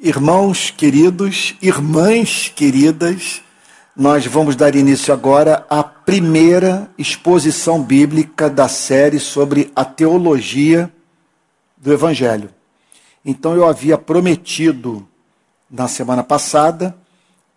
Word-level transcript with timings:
Irmãos 0.00 0.70
queridos, 0.70 1.56
irmãs 1.60 2.52
queridas, 2.54 3.42
nós 3.96 4.24
vamos 4.24 4.54
dar 4.54 4.76
início 4.76 5.12
agora 5.12 5.66
à 5.68 5.82
primeira 5.82 6.88
exposição 6.96 7.82
bíblica 7.82 8.48
da 8.48 8.68
série 8.68 9.18
sobre 9.18 9.72
a 9.74 9.84
teologia 9.84 10.88
do 11.76 11.92
Evangelho. 11.92 12.54
Então 13.24 13.56
eu 13.56 13.66
havia 13.66 13.98
prometido 13.98 15.04
na 15.68 15.88
semana 15.88 16.22
passada 16.22 16.96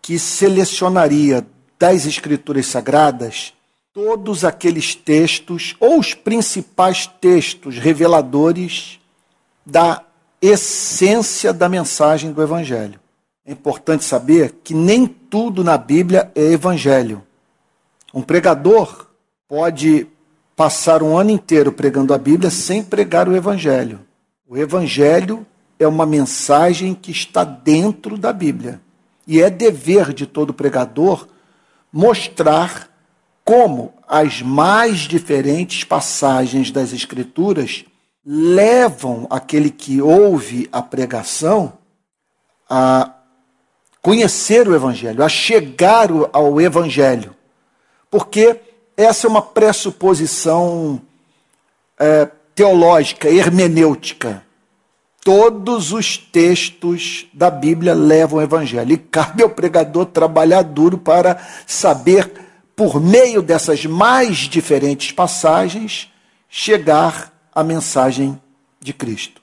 que 0.02 0.18
selecionaria 0.18 1.46
das 1.78 2.08
Escrituras 2.08 2.66
Sagradas 2.66 3.54
todos 3.94 4.44
aqueles 4.44 4.96
textos, 4.96 5.76
ou 5.80 6.00
os 6.00 6.16
principais 6.16 7.05
textos 7.05 7.78
reveladores 7.78 9.00
da 9.64 10.04
essência 10.42 11.54
da 11.54 11.70
mensagem 11.70 12.32
do 12.32 12.42
Evangelho. 12.42 13.00
É 13.46 13.52
importante 13.52 14.04
saber 14.04 14.56
que 14.64 14.74
nem 14.74 15.06
tudo 15.06 15.64
na 15.64 15.78
Bíblia 15.78 16.32
é 16.34 16.42
Evangelho. 16.42 17.21
Um 18.14 18.21
pregador 18.21 19.07
pode 19.48 20.07
passar 20.56 21.04
um 21.04 21.18
ano 21.18 21.32
inteiro 21.32 21.71
pregando 21.71 22.14
a 22.14 22.18
Bíblia 22.18 22.50
sem 22.50 22.84
pregar 22.84 23.28
o 23.28 23.36
Evangelho. 23.36 24.00
O 24.48 24.57
Evangelho 24.57 25.46
é 25.79 25.88
uma 25.88 26.06
mensagem 26.06 26.93
que 26.93 27.12
está 27.12 27.43
dentro 27.43 28.18
da 28.18 28.34
Bíblia. 28.34 28.82
E 29.28 29.42
é 29.42 29.50
dever 29.50 30.14
de 30.14 30.26
todo 30.26 30.54
pregador 30.54 31.28
mostrar 31.92 32.89
como 33.44 33.94
as 34.08 34.42
mais 34.42 35.00
diferentes 35.00 35.84
passagens 35.84 36.72
das 36.72 36.94
Escrituras 36.94 37.86
levam 38.25 39.25
aquele 39.30 39.70
que 39.70 40.02
ouve 40.02 40.70
a 40.72 40.81
pregação 40.81 41.73
a 42.70 43.14
conhecer 44.02 44.67
o 44.67 44.75
Evangelho, 44.75 45.23
a 45.23 45.30
chegar 45.30 46.09
ao 46.32 46.62
Evangelho. 46.62 47.36
Porque 48.10 48.60
essa 48.95 49.28
é 49.28 49.30
uma 49.30 49.42
pressuposição 49.42 51.02
é, 52.00 52.28
teológica, 52.56 53.30
hermenêutica. 53.30 54.44
Todos 55.23 55.92
os 55.92 56.17
textos 56.17 57.28
da 57.34 57.50
Bíblia 57.50 57.94
levam 57.94 58.40
ao 58.40 58.44
Evangelho. 58.44 58.94
E 58.94 58.98
cabe 58.98 59.44
ao 59.44 59.50
pregador 59.50 60.06
trabalhar 60.08 60.64
duro 60.64 60.98
para 60.98 61.38
saber, 61.67 62.32
por 62.76 63.00
meio 63.00 63.42
dessas 63.42 63.86
mais 63.86 64.38
diferentes 64.38 65.12
passagens, 65.12 66.12
chegar 66.50 67.31
a 67.54 67.64
mensagem 67.64 68.40
de 68.80 68.94
Cristo. 68.94 69.42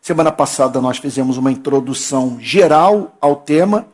Semana 0.00 0.30
passada 0.30 0.80
nós 0.80 0.98
fizemos 0.98 1.36
uma 1.36 1.50
introdução 1.50 2.38
geral 2.40 3.16
ao 3.20 3.36
tema 3.36 3.86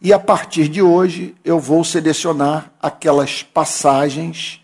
e 0.00 0.12
a 0.12 0.18
partir 0.18 0.68
de 0.68 0.80
hoje 0.80 1.34
eu 1.44 1.58
vou 1.58 1.84
selecionar 1.84 2.70
aquelas 2.80 3.42
passagens 3.42 4.60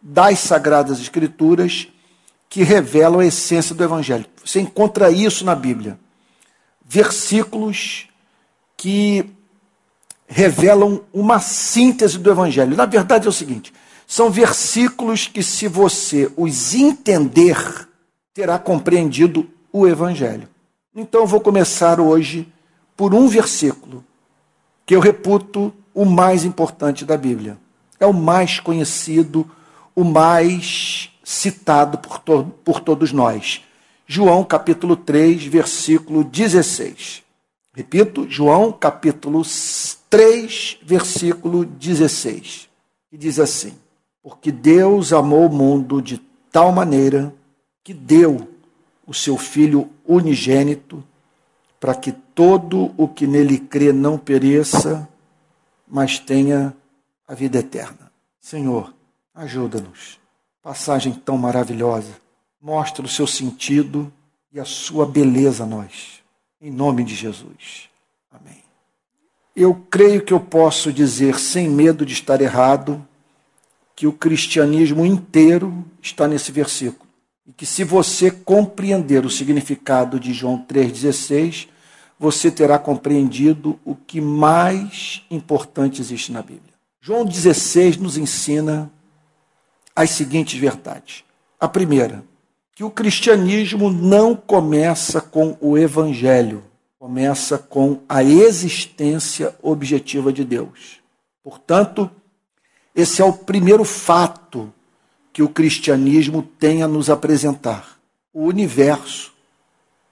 das 0.00 0.38
Sagradas 0.38 1.00
Escrituras 1.00 1.88
que 2.48 2.62
revelam 2.62 3.20
a 3.20 3.26
essência 3.26 3.74
do 3.74 3.84
Evangelho. 3.84 4.24
Você 4.44 4.60
encontra 4.60 5.10
isso 5.10 5.44
na 5.44 5.54
Bíblia. 5.54 5.98
Versículos 6.86 8.08
que 8.76 9.28
revelam 10.26 11.02
uma 11.12 11.40
síntese 11.40 12.18
do 12.18 12.30
Evangelho. 12.30 12.76
Na 12.76 12.86
verdade 12.86 13.26
é 13.26 13.28
o 13.28 13.32
seguinte: 13.32 13.72
são 14.10 14.30
versículos 14.30 15.26
que, 15.26 15.42
se 15.42 15.68
você 15.68 16.32
os 16.34 16.74
entender, 16.74 17.86
terá 18.32 18.58
compreendido 18.58 19.46
o 19.70 19.86
Evangelho. 19.86 20.48
Então 20.96 21.20
eu 21.20 21.26
vou 21.26 21.40
começar 21.40 22.00
hoje 22.00 22.50
por 22.96 23.14
um 23.14 23.28
versículo 23.28 24.02
que 24.86 24.96
eu 24.96 25.00
reputo 25.00 25.74
o 25.92 26.06
mais 26.06 26.42
importante 26.42 27.04
da 27.04 27.18
Bíblia. 27.18 27.58
É 28.00 28.06
o 28.06 28.14
mais 28.14 28.58
conhecido, 28.58 29.48
o 29.94 30.02
mais 30.02 31.10
citado 31.22 31.98
por, 31.98 32.18
to 32.18 32.44
por 32.64 32.80
todos 32.80 33.12
nós. 33.12 33.60
João 34.06 34.42
capítulo 34.42 34.96
3, 34.96 35.44
versículo 35.44 36.24
16. 36.24 37.22
Repito, 37.74 38.26
João 38.26 38.72
capítulo 38.72 39.42
3, 40.08 40.78
versículo 40.82 41.66
16. 41.66 42.70
Que 43.10 43.18
diz 43.18 43.38
assim: 43.38 43.74
porque 44.28 44.52
Deus 44.52 45.10
amou 45.14 45.46
o 45.46 45.50
mundo 45.50 46.02
de 46.02 46.18
tal 46.52 46.70
maneira 46.70 47.34
que 47.82 47.94
deu 47.94 48.46
o 49.06 49.14
seu 49.14 49.38
Filho 49.38 49.88
unigênito, 50.06 51.02
para 51.80 51.94
que 51.94 52.12
todo 52.12 52.92
o 52.98 53.08
que 53.08 53.26
nele 53.26 53.58
crê 53.58 53.90
não 53.90 54.18
pereça, 54.18 55.08
mas 55.86 56.18
tenha 56.18 56.76
a 57.26 57.34
vida 57.34 57.60
eterna. 57.60 58.12
Senhor, 58.38 58.92
ajuda-nos. 59.34 60.20
Passagem 60.62 61.14
tão 61.14 61.38
maravilhosa. 61.38 62.12
Mostra 62.60 63.06
o 63.06 63.08
seu 63.08 63.26
sentido 63.26 64.12
e 64.52 64.60
a 64.60 64.64
sua 64.66 65.06
beleza 65.06 65.64
a 65.64 65.66
nós. 65.66 66.20
Em 66.60 66.70
nome 66.70 67.02
de 67.02 67.14
Jesus. 67.14 67.88
Amém. 68.30 68.62
Eu 69.56 69.74
creio 69.90 70.22
que 70.22 70.34
eu 70.34 70.40
posso 70.40 70.92
dizer, 70.92 71.38
sem 71.38 71.66
medo 71.66 72.04
de 72.04 72.12
estar 72.12 72.42
errado, 72.42 73.07
que 73.98 74.06
o 74.06 74.12
cristianismo 74.12 75.04
inteiro 75.04 75.84
está 76.00 76.28
nesse 76.28 76.52
versículo. 76.52 77.10
E 77.44 77.52
que 77.52 77.66
se 77.66 77.82
você 77.82 78.30
compreender 78.30 79.26
o 79.26 79.30
significado 79.30 80.20
de 80.20 80.32
João 80.32 80.64
3,16, 80.68 81.66
você 82.16 82.48
terá 82.48 82.78
compreendido 82.78 83.76
o 83.84 83.96
que 83.96 84.20
mais 84.20 85.24
importante 85.28 86.00
existe 86.00 86.30
na 86.30 86.42
Bíblia. 86.42 86.74
João 87.00 87.24
16 87.24 87.96
nos 87.96 88.16
ensina 88.16 88.88
as 89.96 90.10
seguintes 90.10 90.60
verdades. 90.60 91.24
A 91.58 91.66
primeira, 91.66 92.22
que 92.76 92.84
o 92.84 92.90
cristianismo 92.90 93.90
não 93.90 94.32
começa 94.32 95.20
com 95.20 95.56
o 95.60 95.76
evangelho, 95.76 96.62
começa 97.00 97.58
com 97.58 97.98
a 98.08 98.22
existência 98.22 99.56
objetiva 99.60 100.32
de 100.32 100.44
Deus. 100.44 101.00
Portanto, 101.42 102.08
esse 102.98 103.22
é 103.22 103.24
o 103.24 103.32
primeiro 103.32 103.84
fato 103.84 104.74
que 105.32 105.40
o 105.40 105.48
cristianismo 105.48 106.42
tem 106.42 106.82
a 106.82 106.88
nos 106.88 107.08
apresentar. 107.08 107.96
O 108.32 108.42
universo 108.42 109.32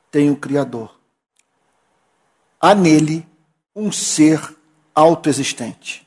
tem 0.09 0.31
um 0.31 0.37
Criador. 0.37 0.95
Há 2.61 2.77
nele 2.77 3.27
um 3.75 3.91
ser 3.91 4.41
autoexistente. 4.95 6.07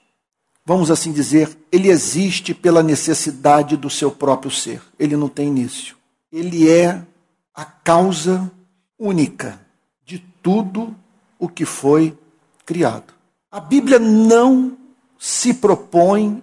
Vamos 0.66 0.90
assim 0.90 1.12
dizer, 1.12 1.58
ele 1.70 1.90
existe 1.90 2.54
pela 2.54 2.82
necessidade 2.82 3.76
do 3.76 3.90
seu 3.90 4.10
próprio 4.10 4.50
ser. 4.50 4.82
Ele 4.98 5.18
não 5.18 5.28
tem 5.28 5.50
início. 5.50 5.98
Ele 6.32 6.70
é 6.70 7.06
a 7.54 7.66
causa 7.66 8.50
única 8.98 9.60
de 10.06 10.20
tudo 10.42 10.96
o 11.38 11.50
que 11.50 11.66
foi 11.66 12.18
criado. 12.66 13.14
A 13.52 13.60
Bíblia 13.60 14.00
não 14.00 14.78
se 15.18 15.54
propõe 15.54 16.42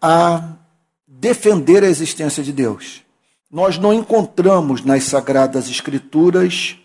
a 0.00 0.56
defender 1.06 1.84
a 1.84 1.88
existência 1.88 2.42
de 2.42 2.52
Deus. 2.52 3.02
Nós 3.50 3.78
não 3.78 3.92
encontramos 3.92 4.82
nas 4.84 5.04
Sagradas 5.04 5.68
Escrituras 5.68 6.76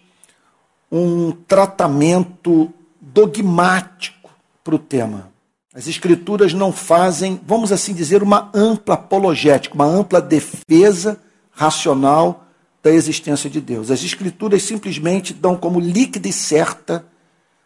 um 0.92 1.32
tratamento 1.32 2.74
dogmático 3.00 4.30
para 4.64 4.76
o 4.76 4.80
tema. 4.80 5.32
As 5.74 5.88
Escrituras 5.88 6.54
não 6.54 6.72
fazem, 6.72 7.40
vamos 7.46 7.72
assim 7.72 7.94
dizer, 7.94 8.24
uma 8.24 8.50
ampla 8.54 8.96
apologética, 8.96 9.76
uma 9.76 9.86
ampla 9.86 10.22
defesa 10.22 11.22
racional 11.52 12.46
da 12.82 12.92
existência 12.92 13.50
de 13.50 13.60
Deus. 13.62 13.92
As 13.92 14.04
Escrituras 14.04 14.64
simplesmente 14.64 15.34
dão 15.34 15.56
como 15.58 15.80
líquida 15.80 16.28
e 16.28 16.34
certa 16.34 17.06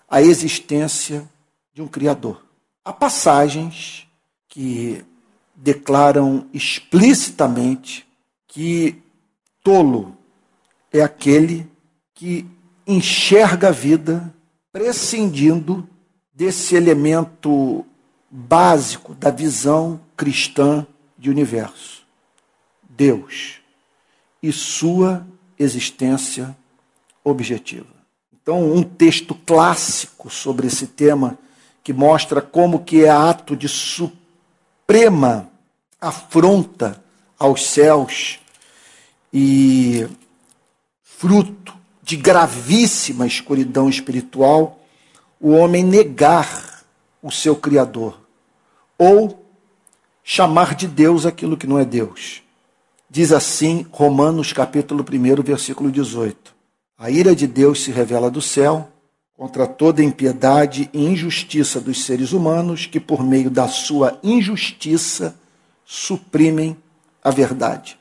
a 0.09 0.22
existência 0.22 1.23
de 1.73 1.82
um 1.82 1.88
Criador. 1.88 2.44
Há 2.84 2.91
passagens 2.91 4.08
que 4.47 5.06
declaram 5.61 6.47
explicitamente 6.53 8.08
que 8.47 8.96
tolo 9.61 10.17
é 10.91 11.02
aquele 11.02 11.70
que 12.16 12.46
enxerga 12.88 13.67
a 13.67 13.72
vida 13.72 14.34
prescindindo 14.72 15.88
desse 16.34 16.76
elemento 16.76 17.85
básico 18.32 19.14
da 19.14 19.29
visão 19.29 20.00
cristã 20.16 20.88
de 21.17 21.29
universo. 21.29 22.06
Deus 22.88 23.59
e 24.41 24.52
sua 24.52 25.28
existência 25.58 26.56
objetiva. 27.23 28.00
Então, 28.41 28.73
um 28.73 28.82
texto 28.82 29.35
clássico 29.35 30.29
sobre 30.29 30.67
esse 30.67 30.88
tema 30.88 31.38
que 31.84 31.91
mostra 31.91 32.41
como 32.41 32.84
que 32.84 33.03
é 33.03 33.09
ato 33.09 33.56
de 33.56 33.67
suprema 34.90 35.47
afronta 36.02 37.00
aos 37.38 37.68
céus 37.68 38.40
e 39.32 40.08
fruto 41.03 41.76
de 42.02 42.18
gravíssima 42.18 43.28
escuridão 43.28 43.88
espiritual, 43.88 44.80
o 45.40 45.52
homem 45.52 45.84
negar 45.84 46.84
o 47.22 47.30
seu 47.30 47.56
Criador 47.56 48.20
ou 48.97 49.46
chamar 50.24 50.74
de 50.74 50.88
Deus 50.88 51.24
aquilo 51.24 51.56
que 51.56 51.68
não 51.68 51.78
é 51.78 51.85
Deus. 51.85 52.42
Diz 53.08 53.32
assim 53.32 53.85
Romanos 53.92 54.52
capítulo 54.53 55.06
1, 55.08 55.44
versículo 55.44 55.92
18. 55.92 56.56
A 56.97 57.12
ira 57.12 57.35
de 57.35 57.46
Deus 57.46 57.84
se 57.84 57.92
revela 57.92 58.32
do 58.32 58.42
céu 58.42 58.90
contra 59.40 59.66
toda 59.66 60.03
impiedade 60.03 60.90
e 60.91 61.00
injustiça 61.00 61.80
dos 61.80 62.03
seres 62.03 62.34
humanos 62.34 62.86
que, 62.86 63.00
por 63.00 63.24
meio 63.24 63.50
da 63.50 63.70
sua 63.70 64.20
injustiça, 64.22 65.34
suprimem 65.86 66.76
a 67.24 67.32
verdade. 67.32 67.97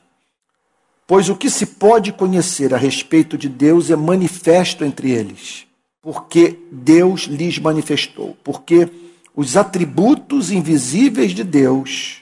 Pois 1.07 1.29
o 1.29 1.37
que 1.37 1.49
se 1.49 1.65
pode 1.65 2.11
conhecer 2.11 2.73
a 2.73 2.77
respeito 2.77 3.37
de 3.37 3.47
Deus 3.47 3.89
é 3.89 3.95
manifesto 3.95 4.83
entre 4.83 5.11
eles, 5.11 5.65
porque 6.01 6.59
Deus 6.69 7.21
lhes 7.21 7.57
manifestou, 7.57 8.35
porque 8.43 8.89
os 9.33 9.55
atributos 9.55 10.51
invisíveis 10.51 11.31
de 11.31 11.45
Deus, 11.45 12.21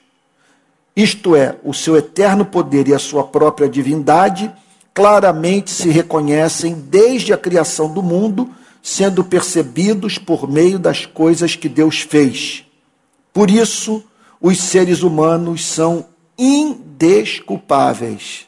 isto 0.96 1.36
é, 1.36 1.58
o 1.64 1.74
seu 1.74 1.98
eterno 1.98 2.46
poder 2.46 2.88
e 2.88 2.94
a 2.94 3.00
sua 3.00 3.24
própria 3.24 3.68
divindade, 3.68 4.54
claramente 4.94 5.72
se 5.72 5.90
reconhecem 5.90 6.76
desde 6.76 7.34
a 7.34 7.38
criação 7.38 7.92
do 7.92 8.04
mundo 8.04 8.56
sendo 8.88 9.22
percebidos 9.22 10.18
por 10.18 10.50
meio 10.50 10.80
das 10.80 11.06
coisas 11.06 11.58
que 11.58 11.68
Deus 11.68 12.00
fez. 12.00 12.64
Por 13.34 13.52
isso, 13.52 14.02
os 14.40 14.60
seres 14.60 15.04
humanos 15.04 15.66
são 15.66 16.06
indesculpáveis, 16.38 18.48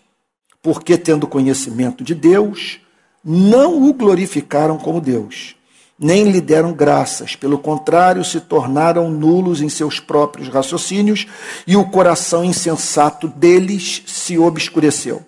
porque, 0.63 0.97
tendo 0.97 1.27
conhecimento 1.27 2.05
de 2.05 2.15
Deus, 2.15 2.79
não 3.21 3.83
o 3.83 3.93
glorificaram 3.93 4.77
como 4.77 5.01
Deus, 5.01 5.57
nem 5.99 6.31
lhe 6.31 6.39
deram 6.39 6.71
graças, 6.71 7.35
pelo 7.35 7.57
contrário, 7.57 8.23
se 8.23 8.39
tornaram 8.39 9.11
nulos 9.11 9.59
em 9.59 9.67
seus 9.67 9.99
próprios 9.99 10.47
raciocínios 10.47 11.27
e 11.67 11.75
o 11.75 11.89
coração 11.89 12.45
insensato 12.45 13.27
deles 13.27 14.03
se 14.05 14.37
obscureceu. 14.37 15.21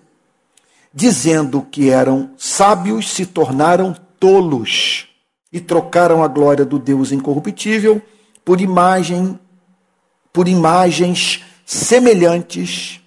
Dizendo 0.94 1.66
que 1.70 1.90
eram 1.90 2.30
sábios, 2.38 3.12
se 3.12 3.26
tornaram 3.26 3.94
tolos 4.22 5.08
e 5.52 5.58
trocaram 5.58 6.22
a 6.22 6.28
glória 6.28 6.64
do 6.64 6.78
Deus 6.78 7.10
incorruptível 7.10 8.00
por 8.44 8.60
imagem 8.60 9.36
por 10.32 10.46
imagens 10.46 11.44
semelhantes 11.66 13.00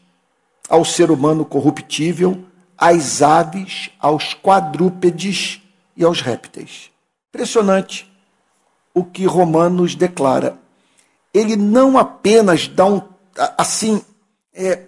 ao 0.68 0.84
ser 0.84 1.10
humano 1.10 1.46
corruptível, 1.46 2.44
às 2.78 3.22
aves, 3.22 3.90
aos 3.98 4.34
quadrúpedes 4.34 5.62
e 5.96 6.04
aos 6.04 6.20
répteis. 6.20 6.92
Impressionante 7.30 8.12
o 8.94 9.06
que 9.06 9.26
Romanos 9.26 9.96
declara. 9.96 10.60
Ele 11.34 11.56
não 11.56 11.98
apenas 11.98 12.68
dá 12.68 12.86
um 12.86 13.02
assim, 13.58 14.04
é, 14.54 14.82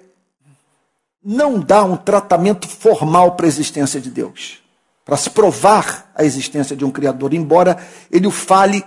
não 1.24 1.58
dá 1.58 1.86
um 1.86 1.96
tratamento 1.96 2.68
formal 2.68 3.32
para 3.36 3.46
a 3.46 3.48
existência 3.48 4.02
de 4.02 4.10
Deus 4.10 4.67
para 5.07 5.15
se 5.15 5.30
provar 5.30 6.12
a 6.13 6.25
existência 6.25 6.75
de 6.75 6.83
um 6.83 6.92
Criador, 6.92 7.33
embora 7.33 7.77
ele 8.12 8.27
o 8.27 8.31
fale 8.31 8.83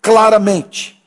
claramente. 0.00 1.02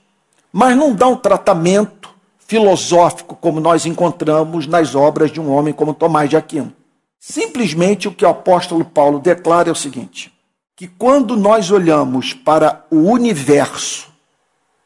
Mas 0.52 0.76
não 0.76 0.94
dá 0.94 1.08
um 1.08 1.16
tratamento 1.16 2.10
filosófico 2.40 3.38
como 3.38 3.62
nós 3.62 3.86
encontramos 3.86 4.68
nas 4.68 4.94
obras 4.94 5.32
de 5.32 5.40
um 5.40 5.50
homem 5.50 5.74
como 5.74 5.94
Tomás 5.94 6.30
de 6.30 6.36
Aquino. 6.36 6.74
Simplesmente 7.18 8.10
o 8.10 8.14
que 8.14 8.26
o 8.26 8.30
apóstolo 8.30 8.84
Paulo 8.84 9.20
declara 9.20 9.70
é 9.70 9.72
o 9.72 9.76
seguinte: 9.76 10.34
que 10.76 10.86
quando 10.86 11.38
nós 11.38 11.72
olhamos 11.72 12.34
para 12.34 12.86
o 12.92 13.10
universo 13.10 14.10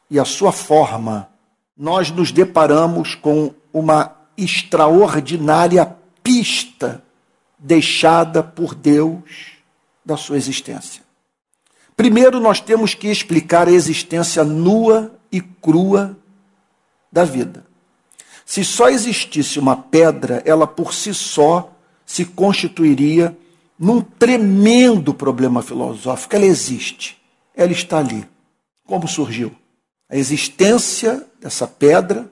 e 0.08 0.16
a 0.16 0.24
sua 0.24 0.52
forma, 0.52 1.28
nós 1.76 2.08
nos 2.08 2.30
deparamos 2.30 3.16
com 3.16 3.52
uma 3.72 4.14
extraordinária 4.38 5.96
pista 6.22 7.02
deixada 7.58 8.44
por 8.44 8.76
Deus 8.76 9.51
da 10.04 10.16
sua 10.16 10.36
existência. 10.36 11.02
Primeiro, 11.96 12.40
nós 12.40 12.60
temos 12.60 12.94
que 12.94 13.08
explicar 13.08 13.68
a 13.68 13.72
existência 13.72 14.42
nua 14.42 15.14
e 15.30 15.40
crua 15.40 16.16
da 17.10 17.24
vida. 17.24 17.64
Se 18.44 18.64
só 18.64 18.88
existisse 18.88 19.58
uma 19.58 19.76
pedra, 19.76 20.42
ela 20.44 20.66
por 20.66 20.92
si 20.92 21.14
só 21.14 21.72
se 22.04 22.24
constituiria 22.24 23.36
num 23.78 24.00
tremendo 24.00 25.14
problema 25.14 25.62
filosófico. 25.62 26.36
Ela 26.36 26.46
existe, 26.46 27.20
ela 27.54 27.72
está 27.72 27.98
ali. 27.98 28.26
Como 28.84 29.06
surgiu? 29.06 29.54
A 30.08 30.16
existência 30.16 31.26
dessa 31.40 31.66
pedra 31.66 32.30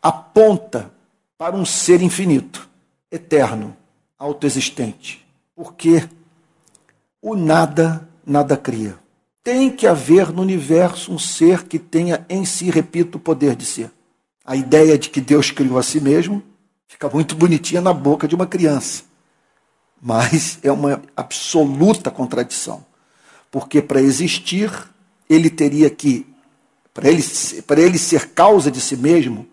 aponta 0.00 0.90
para 1.36 1.56
um 1.56 1.64
ser 1.64 2.00
infinito, 2.00 2.68
eterno, 3.10 3.76
autoexistente. 4.18 5.24
Porque 5.54 6.08
o 7.24 7.34
nada, 7.34 8.06
nada 8.26 8.54
cria. 8.54 8.98
Tem 9.42 9.70
que 9.70 9.86
haver 9.86 10.30
no 10.30 10.42
universo 10.42 11.10
um 11.10 11.18
ser 11.18 11.62
que 11.62 11.78
tenha 11.78 12.24
em 12.28 12.44
si, 12.44 12.68
repito, 12.68 13.16
o 13.16 13.20
poder 13.20 13.56
de 13.56 13.64
ser. 13.64 13.90
A 14.44 14.54
ideia 14.54 14.98
de 14.98 15.08
que 15.08 15.22
Deus 15.22 15.50
criou 15.50 15.78
a 15.78 15.82
si 15.82 16.02
mesmo 16.02 16.42
fica 16.86 17.08
muito 17.08 17.34
bonitinha 17.34 17.80
na 17.80 17.94
boca 17.94 18.28
de 18.28 18.34
uma 18.34 18.46
criança. 18.46 19.04
Mas 20.02 20.58
é 20.62 20.70
uma 20.70 21.00
absoluta 21.16 22.10
contradição. 22.10 22.84
Porque 23.50 23.80
para 23.80 24.02
existir, 24.02 24.70
ele 25.26 25.48
teria 25.48 25.88
que, 25.88 26.26
para 26.92 27.08
ele, 27.08 27.24
para 27.66 27.80
ele 27.80 27.96
ser 27.96 28.32
causa 28.32 28.70
de 28.70 28.82
si 28.82 28.98
mesmo, 28.98 29.46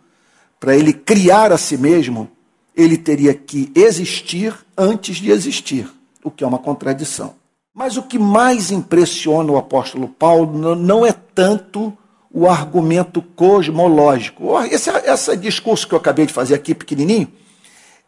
para 0.60 0.76
ele 0.76 0.92
criar 0.92 1.54
a 1.54 1.58
si 1.58 1.78
mesmo, 1.78 2.30
ele 2.76 2.98
teria 2.98 3.34
que 3.34 3.72
existir 3.74 4.54
antes 4.78 5.16
de 5.16 5.32
existir, 5.32 5.90
o 6.22 6.30
que 6.30 6.44
é 6.44 6.48
uma 6.48 6.60
contradição. 6.60 7.40
Mas 7.74 7.96
o 7.98 8.04
que 8.04 8.20
mais 8.20 8.72
impressiona 8.72 9.52
o 9.52 9.58
apóstolo 9.58 10.08
Paulo 10.08 10.76
não 10.76 11.06
é 11.06 11.12
tanto 11.14 11.98
o 12.30 12.48
argumento 12.48 13.22
cosmológico. 13.22 14.58
Esse, 14.64 14.90
esse 14.90 15.38
discurso 15.38 15.88
que 15.88 15.94
eu 15.94 15.98
acabei 15.98 16.26
de 16.26 16.34
fazer 16.34 16.56
aqui, 16.56 16.74
pequenininho, 16.74 17.32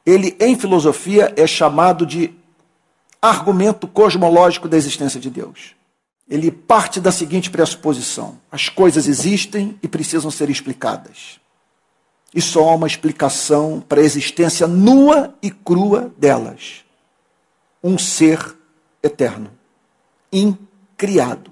ele 0.06 0.36
em 0.40 0.58
filosofia 0.58 1.34
é 1.36 1.48
chamado 1.48 2.06
de 2.06 2.34
argumento 3.22 3.88
cosmológico 3.88 4.68
da 4.68 4.76
existência 4.76 5.20
de 5.20 5.30
Deus. 5.30 5.76
Ele 6.30 6.52
parte 6.52 7.00
da 7.00 7.12
seguinte 7.12 7.50
pressuposição: 7.50 8.38
as 8.52 8.68
coisas 8.70 9.08
existem 9.08 9.78
e 9.82 9.88
precisam 9.88 10.30
ser 10.30 10.50
explicadas. 10.50 11.40
E 12.36 12.42
só 12.42 12.70
há 12.70 12.76
uma 12.76 12.88
explicação 12.88 13.84
para 13.88 14.02
a 14.02 14.04
existência 14.04 14.68
nua 14.68 15.34
e 15.42 15.52
crua 15.52 16.12
delas: 16.18 16.84
um 17.84 17.98
ser 17.98 18.58
eterno, 19.04 19.52
incriado. 20.32 21.52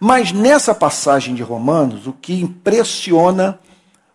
Mas 0.00 0.32
nessa 0.32 0.74
passagem 0.74 1.34
de 1.34 1.42
Romanos, 1.42 2.06
o 2.06 2.12
que 2.12 2.40
impressiona 2.40 3.60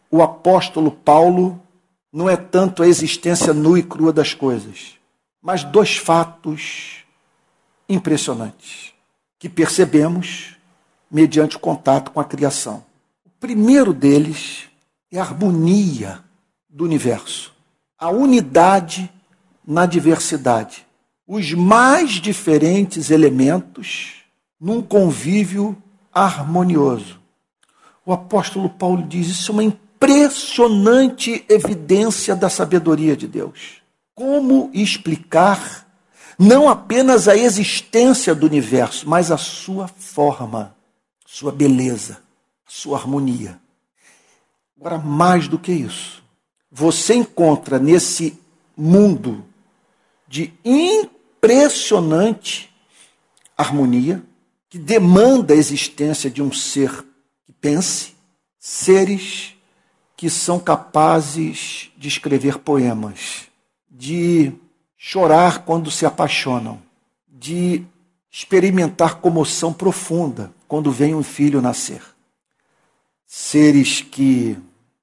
o 0.09 0.21
apóstolo 0.21 0.91
Paulo 0.91 1.61
não 2.11 2.29
é 2.29 2.35
tanto 2.35 2.83
a 2.83 2.87
existência 2.87 3.53
nua 3.53 3.79
e 3.79 3.83
crua 3.83 4.11
das 4.11 4.33
coisas, 4.33 4.97
mas 5.41 5.63
dois 5.63 5.97
fatos 5.97 7.03
impressionantes 7.87 8.93
que 9.39 9.49
percebemos 9.49 10.55
mediante 11.09 11.57
o 11.57 11.59
contato 11.59 12.11
com 12.11 12.19
a 12.19 12.25
criação. 12.25 12.83
O 13.25 13.29
primeiro 13.39 13.93
deles 13.93 14.69
é 15.11 15.19
a 15.19 15.23
harmonia 15.23 16.23
do 16.69 16.83
universo, 16.83 17.53
a 17.97 18.09
unidade 18.09 19.11
na 19.65 19.85
diversidade 19.85 20.85
os 21.27 21.53
mais 21.53 22.11
diferentes 22.11 23.09
elementos 23.09 24.23
num 24.59 24.81
convívio 24.81 25.75
harmonioso. 26.13 27.19
O 28.05 28.13
apóstolo 28.13 28.69
Paulo 28.69 29.03
diz: 29.03 29.27
isso 29.27 29.51
é 29.51 29.53
uma 29.53 29.63
impressionante 29.63 31.45
evidência 31.47 32.35
da 32.35 32.49
sabedoria 32.49 33.15
de 33.15 33.27
Deus. 33.27 33.81
Como 34.13 34.69
explicar 34.73 35.87
não 36.37 36.67
apenas 36.67 37.27
a 37.27 37.35
existência 37.35 38.35
do 38.35 38.45
universo, 38.45 39.07
mas 39.07 39.31
a 39.31 39.37
sua 39.37 39.87
forma, 39.87 40.75
sua 41.25 41.51
beleza, 41.51 42.19
sua 42.67 42.97
harmonia? 42.97 43.59
Agora, 44.77 44.97
mais 44.97 45.47
do 45.47 45.57
que 45.57 45.71
isso, 45.71 46.21
você 46.69 47.13
encontra 47.13 47.79
nesse 47.79 48.37
mundo 48.75 49.45
de 50.33 50.51
impressionante 50.65 52.73
harmonia 53.55 54.23
que 54.67 54.79
demanda 54.79 55.53
a 55.53 55.57
existência 55.57 56.27
de 56.27 56.41
um 56.41 56.51
ser 56.51 57.05
que 57.45 57.51
pense, 57.51 58.15
seres 58.57 59.55
que 60.17 60.31
são 60.31 60.59
capazes 60.59 61.91
de 61.95 62.07
escrever 62.07 62.57
poemas, 62.57 63.43
de 63.87 64.51
chorar 64.97 65.65
quando 65.65 65.91
se 65.91 66.03
apaixonam, 66.03 66.81
de 67.27 67.85
experimentar 68.31 69.19
comoção 69.19 69.71
profunda 69.71 70.51
quando 70.67 70.91
vem 70.91 71.13
um 71.13 71.21
filho 71.21 71.61
nascer. 71.61 72.01
Seres 73.27 74.01
que 74.01 74.57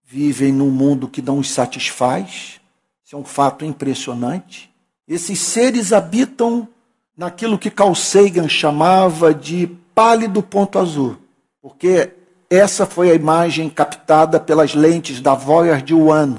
vivem 0.04 0.52
num 0.52 0.72
mundo 0.72 1.06
que 1.06 1.22
não 1.22 1.38
os 1.38 1.52
satisfaz, 1.52 2.60
isso 3.04 3.14
é 3.14 3.18
um 3.18 3.24
fato 3.24 3.64
impressionante. 3.64 4.69
Esses 5.10 5.40
seres 5.40 5.92
habitam 5.92 6.68
naquilo 7.16 7.58
que 7.58 7.68
Carl 7.68 7.96
Sagan 7.96 8.48
chamava 8.48 9.34
de 9.34 9.66
pálido 9.92 10.40
ponto 10.40 10.78
azul, 10.78 11.16
porque 11.60 12.12
essa 12.48 12.86
foi 12.86 13.10
a 13.10 13.14
imagem 13.14 13.68
captada 13.68 14.38
pelas 14.38 14.72
lentes 14.72 15.20
da 15.20 15.34
Voyager 15.34 15.96
1, 15.96 16.36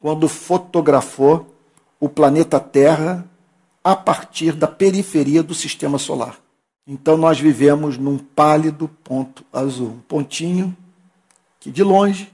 quando 0.00 0.30
fotografou 0.30 1.54
o 2.00 2.08
planeta 2.08 2.58
Terra 2.58 3.22
a 3.84 3.94
partir 3.94 4.52
da 4.52 4.66
periferia 4.66 5.42
do 5.42 5.54
sistema 5.54 5.98
solar. 5.98 6.38
Então 6.86 7.18
nós 7.18 7.38
vivemos 7.38 7.98
num 7.98 8.16
pálido 8.16 8.88
ponto 9.04 9.44
azul, 9.52 9.88
um 9.88 10.00
pontinho 10.00 10.74
que 11.60 11.70
de 11.70 11.82
longe 11.82 12.32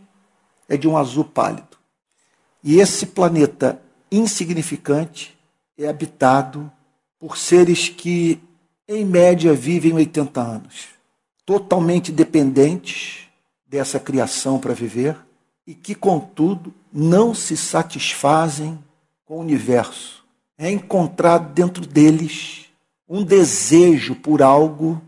é 0.69 0.77
de 0.77 0.87
um 0.87 0.97
azul 0.97 1.25
pálido. 1.25 1.77
E 2.62 2.79
esse 2.79 3.07
planeta 3.07 3.83
insignificante 4.12 5.42
é 5.79 5.88
habitado 5.88 6.71
por 7.19 7.37
seres 7.37 7.88
que, 7.88 8.41
em 8.88 9.05
média, 9.05 9.55
vivem 9.55 9.93
80 9.93 10.41
anos, 10.41 10.88
totalmente 11.45 12.11
dependentes 12.11 13.29
dessa 13.67 13.99
criação 13.99 14.59
para 14.59 14.75
viver 14.75 15.17
e 15.67 15.75
que, 15.75 15.95
contudo, 15.95 16.73
não 16.93 17.35
se 17.35 17.57
satisfazem 17.57 18.79
com 19.25 19.37
o 19.37 19.41
universo. 19.41 20.25
É 20.59 20.71
encontrado 20.71 21.52
dentro 21.55 21.87
deles 21.87 22.67
um 23.09 23.23
desejo 23.23 24.14
por 24.14 24.43
algo 24.43 25.00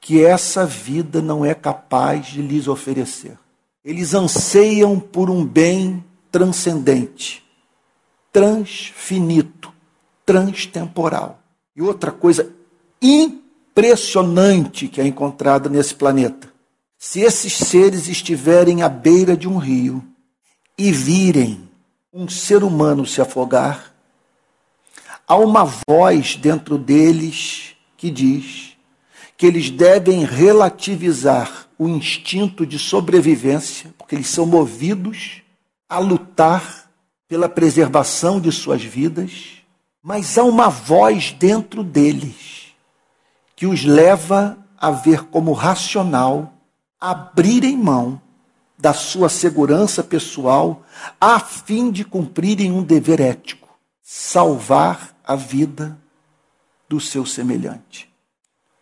que 0.00 0.24
essa 0.24 0.64
vida 0.64 1.20
não 1.20 1.44
é 1.44 1.54
capaz 1.54 2.26
de 2.26 2.40
lhes 2.40 2.66
oferecer. 2.66 3.38
Eles 3.84 4.14
anseiam 4.14 4.98
por 4.98 5.30
um 5.30 5.44
bem 5.44 6.04
transcendente, 6.30 7.44
transfinito, 8.32 9.72
transtemporal. 10.24 11.40
E 11.74 11.82
outra 11.82 12.10
coisa 12.10 12.52
impressionante 13.00 14.88
que 14.88 15.00
é 15.00 15.06
encontrada 15.06 15.68
nesse 15.68 15.94
planeta: 15.94 16.52
se 16.98 17.20
esses 17.20 17.52
seres 17.52 18.08
estiverem 18.08 18.82
à 18.82 18.88
beira 18.88 19.36
de 19.36 19.48
um 19.48 19.56
rio 19.56 20.04
e 20.76 20.92
virem 20.92 21.68
um 22.12 22.28
ser 22.28 22.64
humano 22.64 23.06
se 23.06 23.20
afogar, 23.20 23.94
há 25.26 25.36
uma 25.36 25.64
voz 25.88 26.36
dentro 26.36 26.76
deles 26.76 27.76
que 27.96 28.10
diz 28.10 28.76
que 29.36 29.46
eles 29.46 29.70
devem 29.70 30.24
relativizar 30.24 31.68
o 31.78 31.88
instinto 31.88 32.66
de 32.66 32.78
sobrevivência, 32.78 33.94
porque 33.96 34.14
eles 34.14 34.26
são 34.26 34.44
movidos 34.44 35.40
a 35.88 35.98
lutar 35.98 36.89
pela 37.30 37.48
preservação 37.48 38.40
de 38.40 38.50
suas 38.50 38.82
vidas, 38.82 39.62
mas 40.02 40.36
há 40.36 40.42
uma 40.42 40.68
voz 40.68 41.30
dentro 41.30 41.84
deles 41.84 42.74
que 43.54 43.68
os 43.68 43.84
leva 43.84 44.58
a 44.76 44.90
ver 44.90 45.26
como 45.26 45.52
racional 45.52 46.52
abrirem 47.00 47.76
mão 47.76 48.20
da 48.76 48.92
sua 48.92 49.28
segurança 49.28 50.02
pessoal 50.02 50.82
a 51.20 51.38
fim 51.38 51.92
de 51.92 52.04
cumprirem 52.04 52.72
um 52.72 52.82
dever 52.82 53.20
ético, 53.20 53.68
salvar 54.02 55.16
a 55.24 55.36
vida 55.36 55.96
do 56.88 56.98
seu 56.98 57.24
semelhante. 57.24 58.12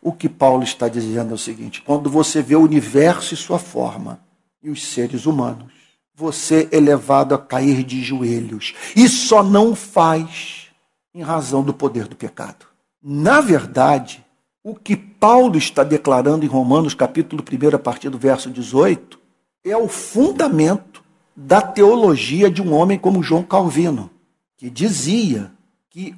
O 0.00 0.10
que 0.10 0.28
Paulo 0.28 0.62
está 0.62 0.88
dizendo 0.88 1.32
é 1.32 1.34
o 1.34 1.38
seguinte: 1.38 1.82
quando 1.82 2.08
você 2.08 2.40
vê 2.40 2.56
o 2.56 2.62
universo 2.62 3.34
e 3.34 3.36
sua 3.36 3.58
forma, 3.58 4.20
e 4.62 4.70
os 4.70 4.82
seres 4.86 5.26
humanos, 5.26 5.77
você 6.18 6.68
é 6.72 6.80
levado 6.80 7.32
a 7.32 7.38
cair 7.38 7.84
de 7.84 8.02
joelhos. 8.02 8.74
E 8.96 9.08
só 9.08 9.40
não 9.40 9.76
faz 9.76 10.66
em 11.14 11.22
razão 11.22 11.62
do 11.62 11.72
poder 11.72 12.08
do 12.08 12.16
pecado. 12.16 12.66
Na 13.00 13.40
verdade, 13.40 14.24
o 14.64 14.74
que 14.74 14.96
Paulo 14.96 15.56
está 15.56 15.84
declarando 15.84 16.44
em 16.44 16.48
Romanos, 16.48 16.92
capítulo 16.92 17.44
1, 17.44 17.76
a 17.76 17.78
partir 17.78 18.10
do 18.10 18.18
verso 18.18 18.50
18, 18.50 19.16
é 19.64 19.76
o 19.76 19.86
fundamento 19.86 21.04
da 21.36 21.62
teologia 21.62 22.50
de 22.50 22.60
um 22.60 22.74
homem 22.74 22.98
como 22.98 23.22
João 23.22 23.44
Calvino, 23.44 24.10
que 24.56 24.68
dizia 24.68 25.52
que 25.88 26.16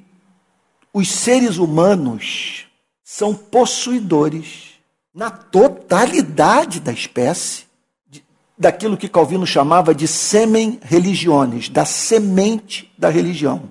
os 0.91 1.11
seres 1.11 1.57
humanos 1.57 2.65
são 3.03 3.35
possuidores 3.35 4.79
na 5.13 5.29
totalidade 5.29 6.79
da 6.79 6.91
espécie 6.91 7.69
daquilo 8.61 8.95
que 8.95 9.09
Calvino 9.09 9.45
chamava 9.45 9.93
de 9.93 10.07
semen 10.07 10.79
religiones, 10.83 11.67
da 11.67 11.83
semente 11.83 12.91
da 12.95 13.09
religião. 13.09 13.63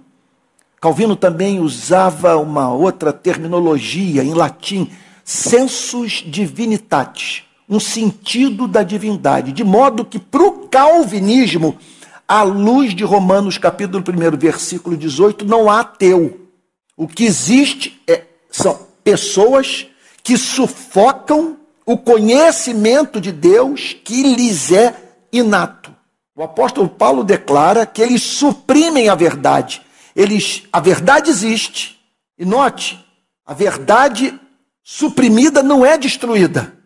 Calvino 0.80 1.14
também 1.14 1.60
usava 1.60 2.36
uma 2.36 2.74
outra 2.74 3.12
terminologia 3.12 4.24
em 4.24 4.34
latim, 4.34 4.90
sensus 5.24 6.24
divinitatis, 6.26 7.44
um 7.68 7.78
sentido 7.78 8.66
da 8.66 8.82
divindade, 8.82 9.52
de 9.52 9.62
modo 9.62 10.04
que 10.04 10.18
para 10.18 10.42
o 10.42 10.66
calvinismo, 10.66 11.78
à 12.26 12.42
luz 12.42 12.92
de 12.92 13.04
Romanos 13.04 13.58
capítulo 13.58 14.02
1, 14.02 14.36
versículo 14.38 14.96
18, 14.96 15.44
não 15.44 15.70
há 15.70 15.80
ateu. 15.80 16.48
O 16.96 17.06
que 17.06 17.24
existe 17.24 18.02
é, 18.08 18.24
são 18.50 18.76
pessoas 19.04 19.86
que 20.24 20.36
sufocam 20.36 21.59
o 21.86 21.96
conhecimento 21.96 23.20
de 23.20 23.32
Deus 23.32 23.94
que 24.04 24.22
lhes 24.22 24.72
é 24.72 24.94
inato. 25.32 25.94
O 26.34 26.42
apóstolo 26.42 26.88
Paulo 26.88 27.24
declara 27.24 27.86
que 27.86 28.02
eles 28.02 28.22
suprimem 28.22 29.08
a 29.08 29.14
verdade. 29.14 29.82
Eles, 30.14 30.62
a 30.72 30.80
verdade 30.80 31.30
existe. 31.30 32.00
E 32.38 32.44
note, 32.44 33.04
a 33.44 33.52
verdade 33.52 34.38
suprimida 34.82 35.62
não 35.62 35.84
é 35.84 35.98
destruída 35.98 36.80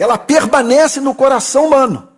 ela 0.00 0.16
permanece 0.16 0.98
no 0.98 1.14
coração 1.14 1.66
humano. 1.66 2.08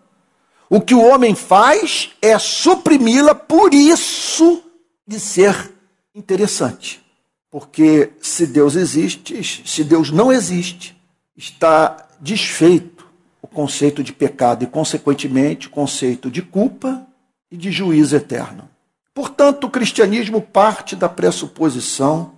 O 0.70 0.80
que 0.80 0.94
o 0.94 1.02
homem 1.02 1.34
faz 1.34 2.10
é 2.22 2.38
suprimi-la 2.38 3.34
por 3.34 3.74
isso 3.74 4.62
de 5.04 5.18
ser 5.18 5.74
interessante. 6.14 7.04
Porque 7.50 8.12
se 8.20 8.46
Deus 8.46 8.76
existe, 8.76 9.62
se 9.66 9.82
Deus 9.82 10.12
não 10.12 10.32
existe, 10.32 10.96
está 11.36 12.08
desfeito 12.22 13.04
o 13.42 13.48
conceito 13.48 14.04
de 14.04 14.12
pecado 14.12 14.62
e, 14.62 14.68
consequentemente, 14.68 15.66
o 15.66 15.70
conceito 15.70 16.30
de 16.30 16.40
culpa 16.40 17.04
e 17.50 17.56
de 17.56 17.72
juízo 17.72 18.14
eterno. 18.14 18.70
Portanto, 19.12 19.64
o 19.64 19.70
cristianismo 19.70 20.40
parte 20.40 20.94
da 20.94 21.08
pressuposição 21.08 22.34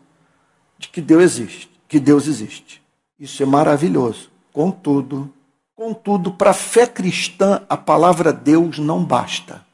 de 0.79 0.89
que 0.89 1.03
Deus 1.03 1.23
existe, 1.23 1.71
que 1.87 2.01
Deus 2.01 2.27
existe. 2.27 2.83
Isso 3.21 3.43
é 3.43 3.47
maravilhoso. 3.47 4.31
Contudo, 4.53 5.31
contudo, 5.77 6.33
para 6.33 6.51
a 6.51 6.55
fé 6.55 6.87
cristã, 6.87 7.63
a 7.69 7.77
palavra 7.77 8.33
Deus 8.33 8.79
não 8.79 9.05
basta. 9.05 9.65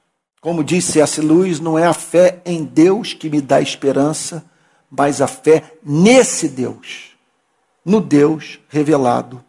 Como 0.40 0.64
disse 0.64 0.92
C.S. 0.92 1.20
Lewis, 1.20 1.60
não 1.60 1.78
é 1.78 1.86
a 1.86 1.94
fé 1.94 2.42
em 2.44 2.64
Deus 2.64 3.14
que 3.14 3.30
me 3.30 3.40
dá 3.40 3.60
esperança, 3.60 4.44
mas 4.90 5.20
a 5.20 5.28
fé 5.28 5.74
nesse 5.84 6.48
Deus, 6.48 7.10
no 7.84 8.00
Deus 8.00 8.58
revelado 8.68 9.44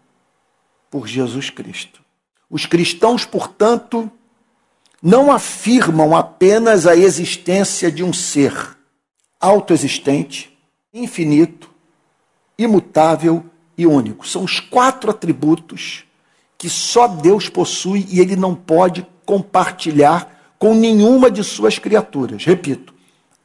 por 0.92 1.08
Jesus 1.08 1.50
Cristo. 1.50 2.02
Os 2.50 2.66
cristãos, 2.66 3.24
portanto, 3.24 4.12
não 5.02 5.32
afirmam 5.32 6.16
apenas 6.16 6.86
a 6.86 6.96
existência 6.96 7.90
de 7.90 8.04
um 8.04 8.12
ser 8.12 8.78
autoexistente, 9.40 10.56
infinito, 10.94 11.72
imutável 12.58 13.44
e 13.78 13.88
único. 13.88 14.28
São 14.28 14.44
os 14.44 14.60
quatro 14.60 15.10
atributos 15.10 16.04
que 16.58 16.70
só 16.70 17.08
Deus 17.08 17.50
possui 17.50 18.06
e 18.10 18.20
ele 18.20 18.36
não 18.36 18.54
pode 18.54 19.08
compartilhar 19.26 20.54
com 20.60 20.76
nenhuma 20.76 21.32
de 21.32 21.44
suas 21.44 21.80
criaturas. 21.80 22.46
Repito: 22.46 22.94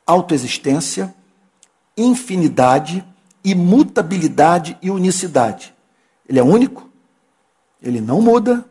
autoexistência, 0.04 1.14
infinidade, 1.96 3.02
imutabilidade 3.42 4.76
e 4.82 4.90
unicidade. 4.90 5.72
Ele 6.28 6.40
é 6.40 6.42
único, 6.42 6.85
ele 7.82 8.00
não 8.00 8.20
muda, 8.20 8.64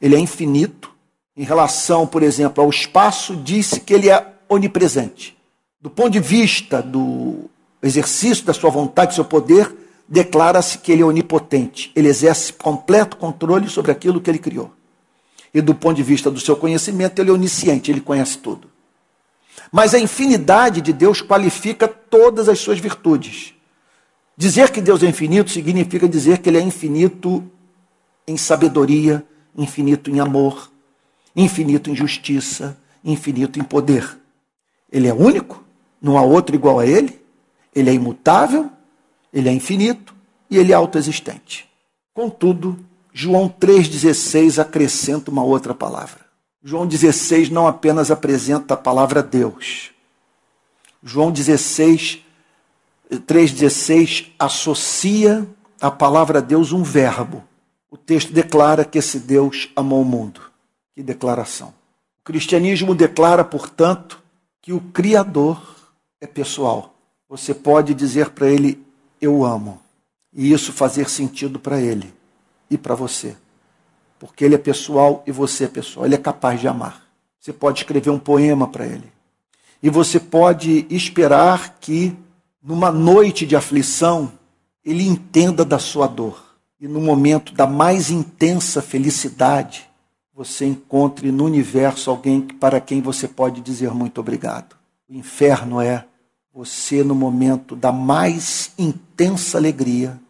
ele 0.00 0.14
é 0.14 0.18
infinito. 0.18 0.90
Em 1.36 1.44
relação, 1.44 2.06
por 2.06 2.22
exemplo, 2.22 2.62
ao 2.62 2.70
espaço, 2.70 3.36
disse 3.36 3.80
que 3.80 3.92
ele 3.92 4.08
é 4.08 4.34
onipresente. 4.48 5.36
Do 5.80 5.90
ponto 5.90 6.10
de 6.10 6.20
vista 6.20 6.82
do 6.82 7.50
exercício 7.82 8.44
da 8.44 8.54
sua 8.54 8.70
vontade, 8.70 9.12
do 9.12 9.14
seu 9.14 9.24
poder, 9.24 9.74
declara-se 10.08 10.78
que 10.78 10.92
ele 10.92 11.02
é 11.02 11.04
onipotente, 11.04 11.92
ele 11.94 12.08
exerce 12.08 12.52
completo 12.52 13.16
controle 13.16 13.68
sobre 13.68 13.92
aquilo 13.92 14.20
que 14.20 14.30
ele 14.30 14.38
criou. 14.38 14.70
E 15.52 15.60
do 15.60 15.74
ponto 15.74 15.96
de 15.96 16.02
vista 16.02 16.30
do 16.30 16.40
seu 16.40 16.56
conhecimento, 16.56 17.20
ele 17.20 17.30
é 17.30 17.32
onisciente, 17.32 17.90
ele 17.90 18.00
conhece 18.00 18.38
tudo. 18.38 18.68
Mas 19.72 19.94
a 19.94 19.98
infinidade 19.98 20.80
de 20.80 20.92
Deus 20.92 21.20
qualifica 21.20 21.88
todas 21.88 22.48
as 22.48 22.58
suas 22.58 22.78
virtudes. 22.78 23.54
Dizer 24.36 24.70
que 24.70 24.80
Deus 24.80 25.02
é 25.02 25.06
infinito 25.06 25.50
significa 25.50 26.08
dizer 26.08 26.38
que 26.38 26.48
ele 26.48 26.58
é 26.58 26.60
infinito 26.60 27.42
em 28.26 28.36
sabedoria, 28.36 29.24
infinito 29.56 30.10
em 30.10 30.20
amor, 30.20 30.70
infinito 31.34 31.90
em 31.90 31.94
justiça, 31.94 32.76
infinito 33.04 33.58
em 33.58 33.64
poder. 33.64 34.18
Ele 34.90 35.08
é 35.08 35.14
único, 35.14 35.62
não 36.00 36.18
há 36.18 36.22
outro 36.22 36.54
igual 36.54 36.78
a 36.78 36.86
ele, 36.86 37.20
ele 37.74 37.90
é 37.90 37.92
imutável, 37.92 38.70
ele 39.32 39.48
é 39.48 39.52
infinito 39.52 40.14
e 40.50 40.56
ele 40.56 40.72
é 40.72 40.74
autoexistente. 40.74 41.68
Contudo, 42.14 42.78
João 43.12 43.48
3,16 43.48 44.60
acrescenta 44.60 45.30
uma 45.30 45.42
outra 45.42 45.74
palavra. 45.74 46.26
João 46.62 46.86
16 46.86 47.50
não 47.50 47.66
apenas 47.66 48.10
apresenta 48.10 48.74
a 48.74 48.76
palavra 48.76 49.22
Deus. 49.22 49.90
João 51.02 51.30
16, 51.30 52.18
3,16 53.10 54.32
associa 54.38 55.46
a 55.80 55.90
palavra 55.90 56.42
Deus 56.42 56.72
um 56.72 56.82
verbo. 56.82 57.44
O 57.96 57.98
texto 57.98 58.30
declara 58.30 58.84
que 58.84 58.98
esse 58.98 59.18
Deus 59.18 59.70
amou 59.74 60.02
o 60.02 60.04
mundo. 60.04 60.42
Que 60.94 61.02
declaração. 61.02 61.68
O 62.20 62.24
cristianismo 62.24 62.94
declara, 62.94 63.42
portanto, 63.42 64.22
que 64.60 64.70
o 64.70 64.82
Criador 64.82 65.58
é 66.20 66.26
pessoal. 66.26 66.94
Você 67.26 67.54
pode 67.54 67.94
dizer 67.94 68.28
para 68.30 68.48
ele, 68.48 68.84
eu 69.18 69.42
amo. 69.46 69.80
E 70.30 70.52
isso 70.52 70.74
fazer 70.74 71.08
sentido 71.08 71.58
para 71.58 71.80
ele 71.80 72.12
e 72.70 72.76
para 72.76 72.94
você. 72.94 73.34
Porque 74.18 74.44
ele 74.44 74.56
é 74.56 74.58
pessoal 74.58 75.24
e 75.26 75.32
você 75.32 75.64
é 75.64 75.68
pessoal. 75.68 76.04
Ele 76.04 76.16
é 76.16 76.18
capaz 76.18 76.60
de 76.60 76.68
amar. 76.68 77.02
Você 77.40 77.50
pode 77.50 77.78
escrever 77.78 78.10
um 78.10 78.18
poema 78.18 78.68
para 78.68 78.84
ele. 78.84 79.10
E 79.82 79.88
você 79.88 80.20
pode 80.20 80.86
esperar 80.90 81.78
que, 81.80 82.14
numa 82.62 82.92
noite 82.92 83.46
de 83.46 83.56
aflição, 83.56 84.30
ele 84.84 85.08
entenda 85.08 85.64
da 85.64 85.78
sua 85.78 86.06
dor. 86.06 86.45
E 86.78 86.86
no 86.86 87.00
momento 87.00 87.52
da 87.54 87.66
mais 87.66 88.10
intensa 88.10 88.82
felicidade, 88.82 89.88
você 90.34 90.66
encontre 90.66 91.32
no 91.32 91.44
universo 91.44 92.10
alguém 92.10 92.42
para 92.42 92.80
quem 92.80 93.00
você 93.00 93.26
pode 93.26 93.62
dizer 93.62 93.94
muito 93.94 94.20
obrigado. 94.20 94.76
O 95.08 95.14
inferno 95.14 95.80
é 95.80 96.04
você, 96.52 97.02
no 97.02 97.14
momento 97.14 97.74
da 97.74 97.90
mais 97.90 98.72
intensa 98.78 99.56
alegria, 99.56 100.20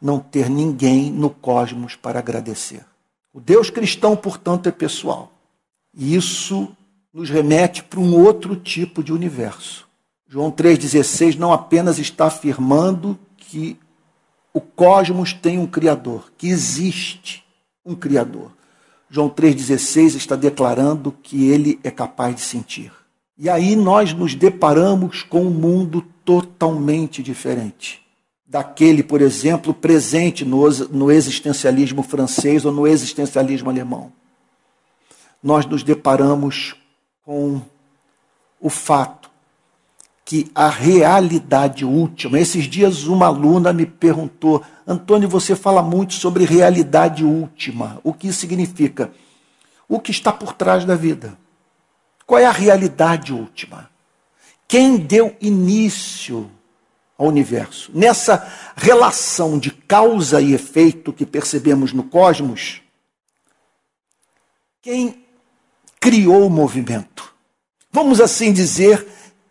não 0.00 0.20
ter 0.20 0.48
ninguém 0.48 1.10
no 1.10 1.30
cosmos 1.30 1.96
para 1.96 2.20
agradecer. 2.20 2.84
O 3.32 3.40
Deus 3.40 3.70
cristão, 3.70 4.16
portanto, 4.16 4.68
é 4.68 4.72
pessoal. 4.72 5.32
E 5.94 6.14
isso 6.14 6.68
nos 7.12 7.28
remete 7.28 7.82
para 7.82 8.00
um 8.00 8.14
outro 8.14 8.54
tipo 8.54 9.02
de 9.02 9.12
universo. 9.12 9.88
João 10.26 10.50
3,16 10.50 11.36
não 11.36 11.52
apenas 11.52 11.98
está 11.98 12.26
afirmando 12.26 13.18
que 13.36 13.76
o 14.52 14.60
cosmos 14.60 15.32
tem 15.32 15.58
um 15.58 15.66
Criador, 15.66 16.32
que 16.36 16.48
existe 16.48 17.44
um 17.84 17.94
Criador. 17.94 18.52
João 19.08 19.28
3,16 19.28 20.16
está 20.16 20.36
declarando 20.36 21.12
que 21.22 21.48
ele 21.48 21.80
é 21.82 21.90
capaz 21.90 22.34
de 22.34 22.42
sentir. 22.42 22.92
E 23.36 23.48
aí 23.48 23.74
nós 23.74 24.12
nos 24.12 24.34
deparamos 24.34 25.22
com 25.22 25.42
um 25.42 25.50
mundo 25.50 26.04
totalmente 26.24 27.22
diferente 27.22 28.00
daquele, 28.50 29.04
por 29.04 29.22
exemplo, 29.22 29.72
presente 29.72 30.44
no, 30.44 30.68
no 30.88 31.10
existencialismo 31.10 32.02
francês 32.02 32.64
ou 32.64 32.72
no 32.72 32.84
existencialismo 32.84 33.70
alemão. 33.70 34.12
Nós 35.40 35.64
nos 35.64 35.84
deparamos 35.84 36.74
com 37.24 37.62
o 38.60 38.68
fato 38.68 39.19
que 40.30 40.48
a 40.54 40.68
realidade 40.68 41.84
última. 41.84 42.38
Esses 42.38 42.66
dias 42.66 43.02
uma 43.08 43.26
aluna 43.26 43.72
me 43.72 43.84
perguntou: 43.84 44.62
Antônio, 44.86 45.28
você 45.28 45.56
fala 45.56 45.82
muito 45.82 46.14
sobre 46.14 46.44
realidade 46.44 47.24
última. 47.24 48.00
O 48.04 48.14
que 48.14 48.28
isso 48.28 48.38
significa? 48.38 49.10
O 49.88 49.98
que 49.98 50.12
está 50.12 50.32
por 50.32 50.52
trás 50.52 50.84
da 50.84 50.94
vida? 50.94 51.36
Qual 52.24 52.38
é 52.38 52.44
a 52.46 52.52
realidade 52.52 53.32
última? 53.32 53.90
Quem 54.68 54.98
deu 54.98 55.36
início 55.40 56.48
ao 57.18 57.26
universo? 57.26 57.90
Nessa 57.92 58.48
relação 58.76 59.58
de 59.58 59.72
causa 59.72 60.40
e 60.40 60.54
efeito 60.54 61.12
que 61.12 61.26
percebemos 61.26 61.92
no 61.92 62.04
cosmos, 62.04 62.80
quem 64.80 65.24
criou 65.98 66.46
o 66.46 66.50
movimento? 66.50 67.34
Vamos 67.90 68.20
assim 68.20 68.52
dizer, 68.52 69.04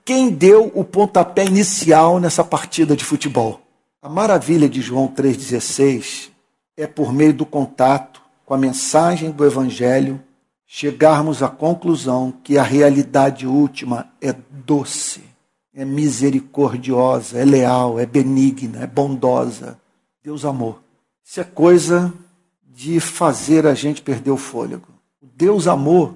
quem 0.10 0.32
deu 0.32 0.72
o 0.74 0.84
pontapé 0.84 1.46
inicial 1.46 2.20
nessa 2.20 2.44
partida 2.44 2.96
de 2.96 3.06
futebol? 3.06 3.62
A 4.02 4.10
maravilha 4.10 4.68
de 4.68 4.82
João 4.82 5.08
3,16 5.08 6.32
é 6.76 6.88
por 6.88 7.14
meio 7.14 7.32
do 7.32 7.46
contato 7.46 8.20
com 8.44 8.56
a 8.56 8.58
mensagem 8.58 9.30
do 9.30 9.46
Evangelho 9.46 10.20
chegarmos 10.66 11.44
à 11.44 11.48
conclusão 11.48 12.34
que 12.44 12.58
a 12.58 12.64
realidade 12.64 13.46
última 13.46 14.12
é 14.20 14.34
doce, 14.66 15.22
é 15.76 15.86
misericordiosa, 15.86 17.38
é 17.38 17.46
leal, 17.46 18.00
é 18.00 18.06
benigna, 18.08 18.82
é 18.82 18.88
bondosa. 18.88 19.80
Deus 20.24 20.44
amor. 20.44 20.82
Isso 21.24 21.40
é 21.40 21.44
coisa 21.44 22.12
de 22.68 23.00
fazer 23.00 23.68
a 23.68 23.76
gente 23.76 24.02
perder 24.02 24.32
o 24.32 24.38
fôlego. 24.38 24.88
Deus 25.22 25.68
amor 25.68 26.16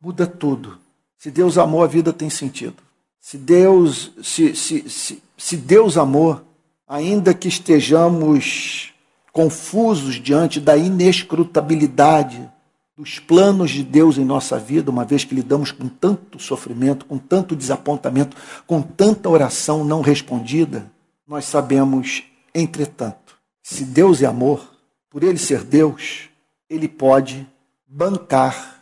muda 0.00 0.28
tudo. 0.28 0.83
Se 1.24 1.30
Deus 1.30 1.56
amor, 1.56 1.84
a 1.84 1.86
vida 1.86 2.12
tem 2.12 2.28
sentido. 2.28 2.74
Se 3.18 3.38
Deus, 3.38 4.12
se, 4.22 4.54
se, 4.54 4.90
se, 4.90 5.22
se 5.38 5.56
Deus 5.56 5.96
amor, 5.96 6.44
ainda 6.86 7.32
que 7.32 7.48
estejamos 7.48 8.92
confusos 9.32 10.16
diante 10.16 10.60
da 10.60 10.76
inescrutabilidade 10.76 12.46
dos 12.94 13.18
planos 13.20 13.70
de 13.70 13.82
Deus 13.82 14.18
em 14.18 14.24
nossa 14.26 14.58
vida, 14.58 14.90
uma 14.90 15.06
vez 15.06 15.24
que 15.24 15.34
lidamos 15.34 15.72
com 15.72 15.88
tanto 15.88 16.38
sofrimento, 16.38 17.06
com 17.06 17.16
tanto 17.16 17.56
desapontamento, 17.56 18.36
com 18.66 18.82
tanta 18.82 19.26
oração 19.26 19.82
não 19.82 20.02
respondida, 20.02 20.92
nós 21.26 21.46
sabemos, 21.46 22.22
entretanto, 22.54 23.34
se 23.62 23.86
Deus 23.86 24.20
é 24.20 24.26
amor, 24.26 24.74
por 25.08 25.22
ele 25.22 25.38
ser 25.38 25.64
Deus, 25.64 26.28
ele 26.68 26.86
pode 26.86 27.48
bancar, 27.88 28.73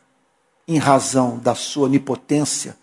em 0.75 0.79
razão 0.79 1.39
da 1.39 1.55
sua 1.55 1.87
onipotência, 1.87 2.77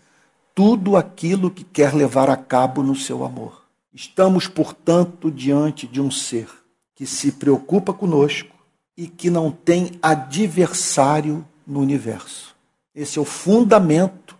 tudo 0.54 0.96
aquilo 0.98 1.52
que 1.52 1.64
quer 1.64 1.94
levar 1.94 2.30
a 2.30 2.38
cabo 2.38 2.84
no 2.84 2.96
seu 2.96 3.24
amor. 3.24 3.64
Estamos, 3.94 4.48
portanto, 4.48 5.32
diante 5.32 5.88
de 5.88 6.00
um 6.02 6.12
ser 6.12 6.48
que 6.96 7.06
se 7.06 7.32
preocupa 7.32 7.94
conosco, 7.94 8.60
e 9.00 9.08
que 9.08 9.30
não 9.30 9.50
tem 9.50 9.92
adversário 10.02 11.48
no 11.66 11.80
universo. 11.80 12.54
Esse 12.94 13.18
é 13.18 13.22
o 13.22 13.24
fundamento 13.24 14.36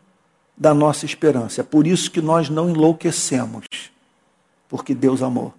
da 0.58 0.74
nossa 0.74 1.06
esperança. 1.06 1.62
É 1.62 1.64
por 1.64 1.88
isso 1.88 2.12
que 2.12 2.22
nós 2.22 2.50
não 2.50 2.70
enlouquecemos, 2.70 3.66
porque 4.68 4.94
Deus 4.94 5.22
amou. 5.22 5.54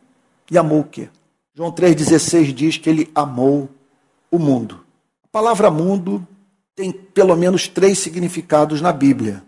E 0.50 0.58
amou 0.58 0.80
o 0.80 0.84
quê? 0.84 1.08
João 1.54 1.72
3,16 1.72 2.52
diz 2.52 2.76
que 2.76 2.90
ele 2.90 3.10
amou 3.14 3.70
o 4.30 4.38
mundo. 4.38 4.84
A 5.24 5.28
palavra 5.28 5.70
mundo 5.70 6.28
tem 6.74 6.92
pelo 6.92 7.36
menos 7.36 7.68
três 7.68 7.98
significados 7.98 8.80
na 8.80 8.92
Bíblia. 8.92 9.42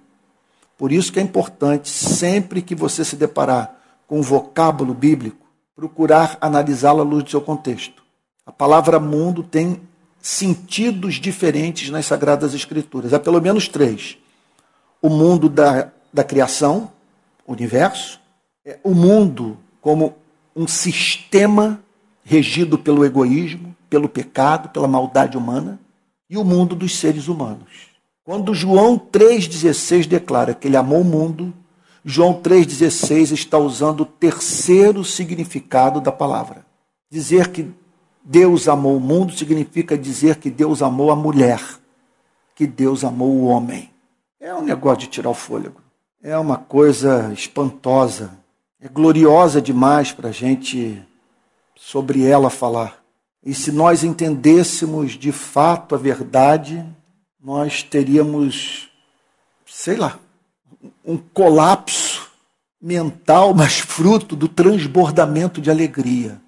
Por 0.76 0.90
isso 0.90 1.12
que 1.12 1.20
é 1.20 1.22
importante, 1.22 1.88
sempre 1.88 2.61
que 2.61 2.74
você 2.74 3.04
se 3.04 3.16
deparar 3.16 3.78
com 4.06 4.18
um 4.18 4.22
vocábulo 4.22 4.92
bíblico, 4.92 5.46
procurar 5.74 6.37
analisá-lo 6.40 7.00
à 7.00 7.04
luz 7.04 7.24
do 7.24 7.30
seu 7.30 7.40
contexto. 7.40 8.02
A 8.44 8.52
palavra 8.52 8.98
mundo 8.98 9.42
tem 9.42 9.80
sentidos 10.20 11.14
diferentes 11.14 11.90
nas 11.90 12.06
Sagradas 12.06 12.54
Escrituras. 12.54 13.12
Há 13.12 13.20
pelo 13.20 13.40
menos 13.40 13.68
três: 13.68 14.18
o 15.00 15.08
mundo 15.08 15.48
da, 15.48 15.90
da 16.12 16.24
criação, 16.24 16.90
universo, 17.46 18.20
é 18.64 18.78
o 18.82 18.94
mundo 18.94 19.58
como 19.80 20.14
um 20.54 20.66
sistema 20.66 21.80
regido 22.24 22.78
pelo 22.78 23.04
egoísmo, 23.04 23.74
pelo 23.90 24.08
pecado, 24.08 24.68
pela 24.68 24.87
maldade 24.87 25.37
humana, 25.37 25.78
e 26.33 26.38
o 26.38 26.45
mundo 26.45 26.75
dos 26.75 26.99
seres 26.99 27.29
humanos. 27.29 27.90
Quando 28.25 28.55
João 28.55 28.99
3,16 28.99 30.07
declara 30.07 30.55
que 30.55 30.66
ele 30.66 30.79
amou 30.79 31.03
o 31.03 31.05
mundo, 31.05 31.53
João 32.03 32.40
3,16 32.40 33.33
está 33.33 33.59
usando 33.59 34.01
o 34.01 34.07
terceiro 34.07 35.05
significado 35.05 36.01
da 36.01 36.11
palavra. 36.11 36.64
Dizer 37.11 37.49
que 37.49 37.71
Deus 38.25 38.66
amou 38.66 38.97
o 38.97 39.01
mundo 39.01 39.35
significa 39.35 39.99
dizer 39.99 40.37
que 40.37 40.49
Deus 40.49 40.81
amou 40.81 41.11
a 41.11 41.16
mulher, 41.16 41.61
que 42.55 42.66
Deus 42.66 43.05
amou 43.05 43.29
o 43.29 43.45
homem. 43.45 43.90
É 44.40 44.55
um 44.55 44.62
negócio 44.62 45.01
de 45.01 45.09
tirar 45.09 45.29
o 45.29 45.35
fôlego. 45.35 45.83
É 46.23 46.38
uma 46.38 46.57
coisa 46.57 47.31
espantosa. 47.35 48.38
É 48.81 48.88
gloriosa 48.88 49.61
demais 49.61 50.12
para 50.12 50.31
a 50.31 50.33
gente 50.33 51.07
sobre 51.77 52.25
ela 52.25 52.49
falar. 52.49 53.01
E 53.44 53.55
se 53.55 53.72
nós 53.72 54.05
entendêssemos 54.05 55.12
de 55.12 55.33
fato 55.33 55.94
a 55.94 55.98
verdade, 55.98 56.85
nós 57.42 57.83
teríamos, 57.83 58.88
sei 59.66 59.96
lá, 59.96 60.18
um 61.05 61.16
colapso 61.16 62.31
mental, 62.81 63.55
mas 63.55 63.78
fruto 63.78 64.37
do 64.37 64.48
transbordamento 64.48 65.61
de 65.61 65.70
alegria 65.70 66.40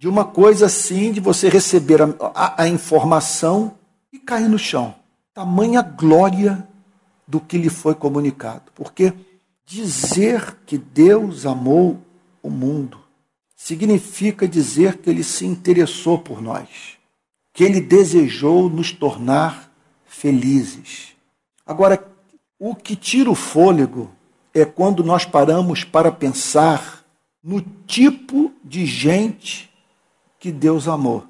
de 0.00 0.08
uma 0.08 0.24
coisa 0.24 0.64
assim, 0.64 1.12
de 1.12 1.20
você 1.20 1.50
receber 1.50 2.00
a, 2.00 2.08
a, 2.34 2.62
a 2.62 2.68
informação 2.68 3.74
e 4.10 4.18
cair 4.18 4.48
no 4.48 4.58
chão. 4.58 4.94
Tamanha 5.34 5.82
glória 5.82 6.66
do 7.28 7.38
que 7.38 7.58
lhe 7.58 7.68
foi 7.68 7.94
comunicado. 7.94 8.72
Porque 8.74 9.12
dizer 9.66 10.56
que 10.64 10.78
Deus 10.78 11.44
amou 11.44 11.98
o 12.42 12.48
mundo 12.48 12.98
significa 13.62 14.48
dizer 14.48 14.96
que 14.96 15.10
ele 15.10 15.22
se 15.22 15.44
interessou 15.44 16.18
por 16.18 16.40
nós, 16.40 16.98
que 17.52 17.62
ele 17.62 17.78
desejou 17.78 18.70
nos 18.70 18.90
tornar 18.90 19.70
felizes. 20.06 21.14
Agora, 21.66 22.02
o 22.58 22.74
que 22.74 22.96
tira 22.96 23.30
o 23.30 23.34
fôlego 23.34 24.10
é 24.54 24.64
quando 24.64 25.04
nós 25.04 25.26
paramos 25.26 25.84
para 25.84 26.10
pensar 26.10 27.04
no 27.44 27.60
tipo 27.86 28.50
de 28.64 28.86
gente 28.86 29.70
que 30.38 30.50
Deus 30.50 30.88
amou. 30.88 31.26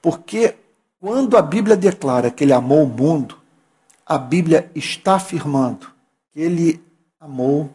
Porque 0.00 0.56
quando 0.98 1.36
a 1.36 1.42
Bíblia 1.42 1.76
declara 1.76 2.30
que 2.30 2.44
ele 2.44 2.54
amou 2.54 2.84
o 2.84 2.88
mundo, 2.88 3.36
a 4.06 4.16
Bíblia 4.16 4.70
está 4.74 5.16
afirmando 5.16 5.92
que 6.32 6.40
ele 6.40 6.82
amou 7.20 7.70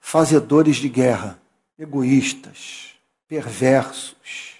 fazedores 0.00 0.76
de 0.76 0.88
guerra, 0.88 1.43
egoístas, 1.78 2.94
perversos, 3.28 4.54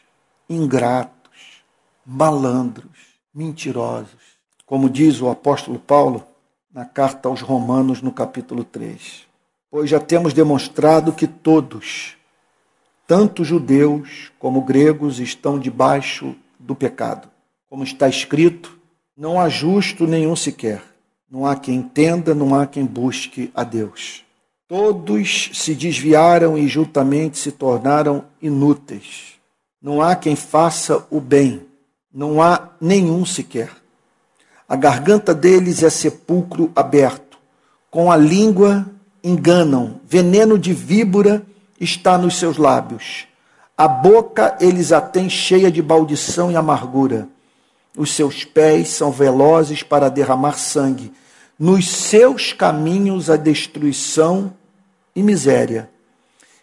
ingratos, 0.48 1.62
malandros, 2.04 2.90
mentirosos. 3.32 4.34
Como 4.66 4.90
diz 4.90 5.20
o 5.20 5.30
apóstolo 5.30 5.78
Paulo 5.78 6.26
na 6.72 6.84
carta 6.84 7.28
aos 7.28 7.40
Romanos, 7.40 8.02
no 8.02 8.10
capítulo 8.10 8.64
3. 8.64 9.26
Pois 9.70 9.88
já 9.88 10.00
temos 10.00 10.32
demonstrado 10.32 11.12
que 11.12 11.26
todos, 11.26 12.16
tanto 13.06 13.44
judeus 13.44 14.32
como 14.38 14.62
gregos, 14.62 15.20
estão 15.20 15.58
debaixo 15.58 16.34
do 16.58 16.74
pecado. 16.74 17.28
Como 17.68 17.84
está 17.84 18.08
escrito, 18.08 18.78
não 19.16 19.40
há 19.40 19.48
justo 19.48 20.06
nenhum 20.06 20.34
sequer. 20.34 20.82
Não 21.30 21.46
há 21.46 21.56
quem 21.56 21.76
entenda, 21.76 22.34
não 22.34 22.54
há 22.54 22.66
quem 22.66 22.84
busque 22.84 23.50
a 23.54 23.62
Deus. 23.64 24.23
Todos 24.66 25.50
se 25.52 25.74
desviaram 25.74 26.56
e 26.56 26.66
juntamente 26.66 27.38
se 27.38 27.52
tornaram 27.52 28.24
inúteis. 28.40 29.34
Não 29.80 30.00
há 30.00 30.16
quem 30.16 30.34
faça 30.34 31.06
o 31.10 31.20
bem, 31.20 31.66
não 32.12 32.40
há 32.40 32.70
nenhum 32.80 33.26
sequer. 33.26 33.70
A 34.66 34.74
garganta 34.74 35.34
deles 35.34 35.82
é 35.82 35.90
sepulcro 35.90 36.72
aberto, 36.74 37.36
com 37.90 38.10
a 38.10 38.16
língua 38.16 38.86
enganam, 39.22 40.00
veneno 40.06 40.58
de 40.58 40.72
víbora 40.72 41.44
está 41.78 42.16
nos 42.16 42.38
seus 42.38 42.56
lábios. 42.56 43.26
A 43.76 43.86
boca 43.86 44.56
eles 44.60 44.92
a 44.92 45.00
têm 45.00 45.28
cheia 45.28 45.70
de 45.70 45.82
maldição 45.82 46.50
e 46.50 46.56
amargura. 46.56 47.28
Os 47.96 48.14
seus 48.14 48.44
pés 48.44 48.88
são 48.88 49.10
velozes 49.10 49.82
para 49.82 50.08
derramar 50.08 50.58
sangue. 50.58 51.12
Nos 51.58 51.88
seus 51.88 52.52
caminhos 52.52 53.30
a 53.30 53.36
destruição 53.36 54.52
e 55.14 55.22
miséria. 55.22 55.88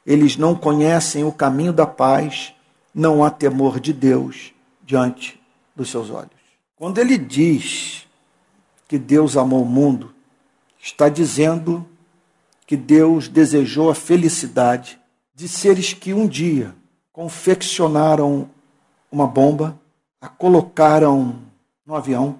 Eles 0.05 0.35
não 0.35 0.53
conhecem 0.53 1.23
o 1.23 1.31
caminho 1.31 1.71
da 1.71 1.85
paz, 1.85 2.53
não 2.93 3.23
há 3.23 3.29
temor 3.29 3.79
de 3.79 3.93
Deus 3.93 4.53
diante 4.83 5.39
dos 5.73 5.89
seus 5.89 6.09
olhos. 6.09 6.31
Quando 6.75 6.97
ele 6.97 7.17
diz 7.17 8.05
que 8.87 8.97
Deus 8.97 9.37
amou 9.37 9.63
o 9.63 9.65
mundo, 9.65 10.13
está 10.77 11.07
dizendo 11.07 11.87
que 12.67 12.75
Deus 12.75 13.29
desejou 13.29 13.89
a 13.89 13.95
felicidade 13.95 14.99
de 15.33 15.47
seres 15.47 15.93
que 15.93 16.13
um 16.13 16.27
dia 16.27 16.75
confeccionaram 17.13 18.49
uma 19.11 19.27
bomba, 19.27 19.79
a 20.19 20.27
colocaram 20.27 21.39
no 21.85 21.95
avião, 21.95 22.39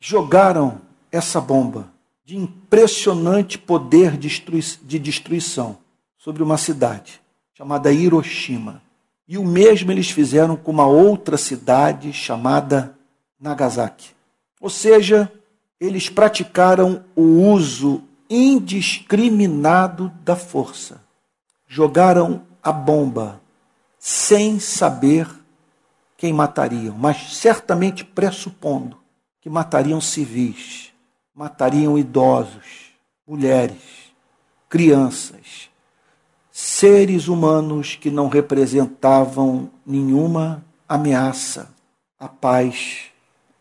jogaram 0.00 0.80
essa 1.10 1.40
bomba 1.40 1.91
de 2.24 2.36
impressionante 2.36 3.58
poder 3.58 4.16
de 4.16 4.98
destruição 4.98 5.78
sobre 6.16 6.42
uma 6.42 6.56
cidade 6.56 7.20
chamada 7.54 7.92
Hiroshima. 7.92 8.82
E 9.26 9.38
o 9.38 9.44
mesmo 9.44 9.90
eles 9.90 10.10
fizeram 10.10 10.56
com 10.56 10.70
uma 10.70 10.86
outra 10.86 11.36
cidade 11.36 12.12
chamada 12.12 12.96
Nagasaki. 13.40 14.10
Ou 14.60 14.70
seja, 14.70 15.30
eles 15.80 16.08
praticaram 16.08 17.04
o 17.16 17.22
uso 17.22 18.02
indiscriminado 18.28 20.12
da 20.24 20.36
força. 20.36 21.02
Jogaram 21.66 22.42
a 22.62 22.70
bomba 22.70 23.40
sem 23.98 24.60
saber 24.60 25.28
quem 26.16 26.32
matariam, 26.32 26.96
mas 26.96 27.36
certamente 27.36 28.04
pressupondo 28.04 28.96
que 29.40 29.50
matariam 29.50 30.00
civis, 30.00 30.91
matariam 31.34 31.98
idosos, 31.98 32.92
mulheres, 33.26 34.12
crianças, 34.68 35.70
seres 36.50 37.28
humanos 37.28 37.96
que 37.96 38.10
não 38.10 38.28
representavam 38.28 39.70
nenhuma 39.86 40.64
ameaça 40.88 41.70
à 42.18 42.28
paz 42.28 43.04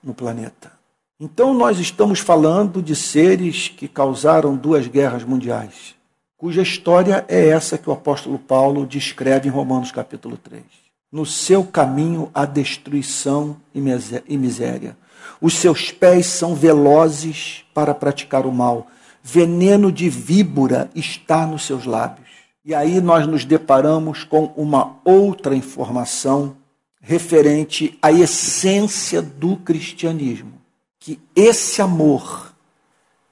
no 0.04 0.14
planeta. 0.14 0.72
Então, 1.20 1.54
nós 1.54 1.80
estamos 1.80 2.20
falando 2.20 2.82
de 2.82 2.96
seres 2.96 3.68
que 3.70 3.88
causaram 3.88 4.56
duas 4.56 4.88
guerras 4.88 5.24
mundiais, 5.24 5.96
cuja 6.38 6.62
história 6.62 7.24
é 7.28 7.48
essa 7.48 7.78
que 7.78 7.90
o 7.90 7.94
apóstolo 7.94 8.40
Paulo 8.40 8.86
descreve 8.86 9.48
em 9.48 9.52
Romanos 9.52 9.92
capítulo 9.92 10.36
3. 10.36 10.64
No 11.12 11.26
seu 11.26 11.64
caminho 11.64 12.32
há 12.34 12.46
destruição 12.46 13.58
e 13.74 14.38
miséria. 14.38 14.98
Os 15.42 15.56
seus 15.56 15.92
pés 15.92 16.28
são 16.28 16.54
velozes 16.54 17.66
para 17.74 17.96
praticar 17.96 18.46
o 18.46 18.52
mal. 18.52 18.88
Veneno 19.24 19.92
de 19.92 20.08
víbora 20.08 20.90
está 20.94 21.46
nos 21.48 21.66
seus 21.66 21.86
lábios. 21.86 22.30
E 22.64 22.76
aí 22.76 23.02
nós 23.02 23.26
nos 23.26 23.44
deparamos 23.44 24.24
com 24.24 24.54
uma 24.56 24.98
outra 25.04 25.56
informação 25.56 26.56
referente 27.02 27.98
à 28.02 28.12
essência 28.12 29.22
do 29.22 29.58
cristianismo 29.58 30.62
que 31.02 31.20
esse 31.36 31.82
amor 31.82 32.54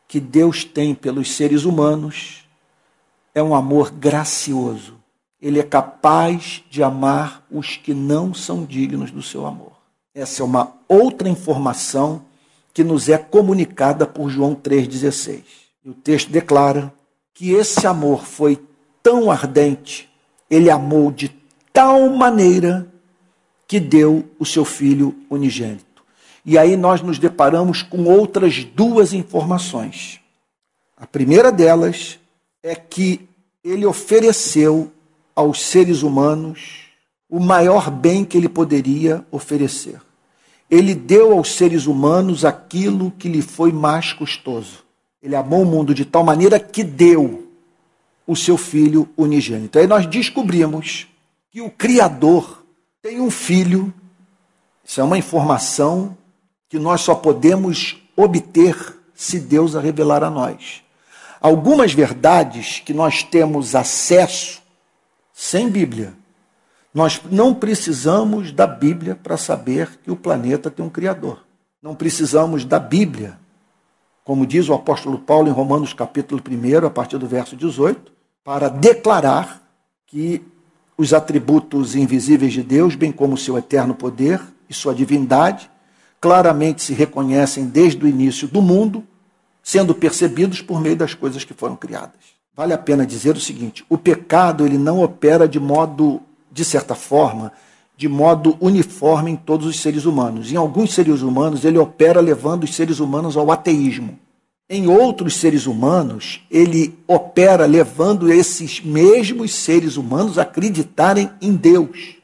que 0.07 0.19
Deus 0.19 0.65
tem 0.65 0.95
pelos 0.95 1.31
seres 1.35 1.65
humanos 1.65 2.43
é 3.33 3.43
um 3.43 3.53
amor 3.53 3.91
gracioso. 3.91 4.97
Ele 5.39 5.59
é 5.59 5.63
capaz 5.63 6.63
de 6.67 6.81
amar 6.81 7.45
os 7.49 7.77
que 7.77 7.93
não 7.93 8.33
são 8.33 8.65
dignos 8.65 9.11
do 9.11 9.21
seu 9.21 9.45
amor. 9.45 9.68
Essa 10.13 10.41
é 10.41 10.45
uma 10.45 10.73
outra 10.87 11.29
informação 11.29 12.25
que 12.73 12.83
nos 12.83 13.09
é 13.09 13.17
comunicada 13.17 14.05
por 14.07 14.29
João 14.29 14.55
3,16. 14.55 15.43
E 15.83 15.89
o 15.89 15.93
texto 15.93 16.31
declara 16.31 16.93
que 17.33 17.51
esse 17.51 17.85
amor 17.85 18.25
foi 18.25 18.59
tão 19.01 19.31
ardente, 19.31 20.09
ele 20.49 20.69
amou 20.69 21.11
de 21.11 21.29
tal 21.71 22.09
maneira 22.09 22.91
que 23.67 23.79
deu 23.79 24.29
o 24.39 24.45
seu 24.45 24.65
filho 24.65 25.15
unigênito. 25.29 26.03
E 26.43 26.57
aí 26.57 26.75
nós 26.75 27.01
nos 27.01 27.19
deparamos 27.19 27.83
com 27.83 28.05
outras 28.05 28.63
duas 28.63 29.13
informações. 29.13 30.19
A 30.97 31.05
primeira 31.05 31.51
delas 31.51 32.19
é 32.63 32.75
que 32.75 33.29
ele 33.63 33.85
ofereceu 33.85 34.91
aos 35.35 35.61
seres 35.61 36.01
humanos 36.01 36.88
o 37.29 37.39
maior 37.39 37.91
bem 37.91 38.25
que 38.25 38.37
ele 38.37 38.49
poderia 38.49 39.23
oferecer. 39.31 40.01
Ele 40.69 40.95
deu 40.95 41.33
aos 41.33 41.55
seres 41.55 41.85
humanos 41.85 42.43
aquilo 42.43 43.11
que 43.11 43.29
lhe 43.29 43.41
foi 43.41 43.71
mais 43.71 44.13
custoso. 44.13 44.83
Ele 45.21 45.35
amou 45.35 45.63
o 45.63 45.65
mundo 45.65 45.93
de 45.93 46.05
tal 46.05 46.23
maneira 46.23 46.59
que 46.59 46.83
deu 46.83 47.47
o 48.25 48.35
seu 48.35 48.57
filho 48.57 49.09
unigênito. 49.17 49.79
Aí 49.79 49.87
nós 49.87 50.05
descobrimos 50.05 51.07
que 51.51 51.61
o 51.61 51.69
Criador 51.69 52.63
tem 53.01 53.19
um 53.19 53.31
filho, 53.31 53.93
isso 54.83 55.01
é 55.01 55.03
uma 55.03 55.17
informação 55.17 56.15
que 56.69 56.77
nós 56.77 57.01
só 57.01 57.15
podemos 57.15 57.97
obter 58.15 58.95
se 59.15 59.39
Deus 59.39 59.75
a 59.75 59.81
revelar 59.81 60.23
a 60.23 60.29
nós. 60.29 60.83
Algumas 61.41 61.93
verdades 61.93 62.79
que 62.85 62.93
nós 62.93 63.23
temos 63.23 63.73
acesso 63.75 64.61
sem 65.33 65.69
Bíblia. 65.69 66.13
Nós 66.93 67.21
não 67.29 67.53
precisamos 67.53 68.51
da 68.51 68.65
Bíblia 68.65 69.15
para 69.15 69.37
saber 69.37 69.99
que 70.03 70.09
o 70.09 70.15
planeta 70.15 70.71
tem 70.71 70.83
um 70.83 70.89
Criador. 70.89 71.45
Não 71.81 71.93
precisamos 71.93 72.65
da 72.65 72.79
Bíblia, 72.79 73.39
como 74.23 74.45
diz 74.45 74.67
o 74.69 74.73
apóstolo 74.73 75.19
Paulo 75.19 75.47
em 75.47 75.51
Romanos 75.51 75.93
capítulo 75.93 76.41
1, 76.41 76.87
a 76.87 76.89
partir 76.89 77.17
do 77.17 77.27
verso 77.27 77.55
18, 77.55 78.11
para 78.43 78.69
declarar 78.69 79.61
que 80.07 80.41
os 80.97 81.13
atributos 81.13 81.95
invisíveis 81.95 82.51
de 82.51 82.63
Deus, 82.63 82.95
bem 82.95 83.11
como 83.11 83.37
seu 83.37 83.57
eterno 83.57 83.93
poder 83.93 84.41
e 84.67 84.73
sua 84.73 84.93
divindade, 84.93 85.69
claramente 86.19 86.81
se 86.81 86.93
reconhecem 86.93 87.67
desde 87.67 88.03
o 88.03 88.07
início 88.07 88.47
do 88.47 88.61
mundo, 88.61 89.03
sendo 89.63 89.93
percebidos 89.93 90.61
por 90.61 90.81
meio 90.81 90.95
das 90.95 91.13
coisas 91.13 91.43
que 91.43 91.53
foram 91.53 91.75
criadas. 91.75 92.19
Vale 92.55 92.73
a 92.73 92.77
pena 92.77 93.05
dizer 93.05 93.37
o 93.37 93.39
seguinte: 93.39 93.85
o 93.87 93.97
pecado 93.97 94.65
ele 94.65 94.77
não 94.77 95.01
opera 95.01 95.47
de 95.47 95.59
modo 95.59 96.21
de 96.51 96.65
certa 96.65 96.95
forma, 96.95 97.51
de 97.95 98.07
modo 98.07 98.57
uniforme 98.61 99.31
em 99.31 99.35
todos 99.35 99.67
os 99.67 99.79
seres 99.79 100.05
humanos. 100.05 100.51
Em 100.51 100.55
alguns 100.55 100.93
seres 100.93 101.21
humanos, 101.21 101.65
ele 101.65 101.77
opera 101.77 102.21
levando 102.21 102.63
os 102.63 102.73
seres 102.73 102.99
humanos 102.99 103.35
ao 103.35 103.51
ateísmo. 103.51 104.17
Em 104.69 104.87
outros 104.87 105.35
seres 105.35 105.65
humanos, 105.65 106.41
ele 106.49 106.97
opera 107.07 107.65
levando 107.65 108.31
esses 108.31 108.81
mesmos 108.81 109.53
seres 109.53 109.97
humanos 109.97 110.37
a 110.37 110.43
acreditarem 110.43 111.29
em 111.41 111.55
Deus. 111.55 112.15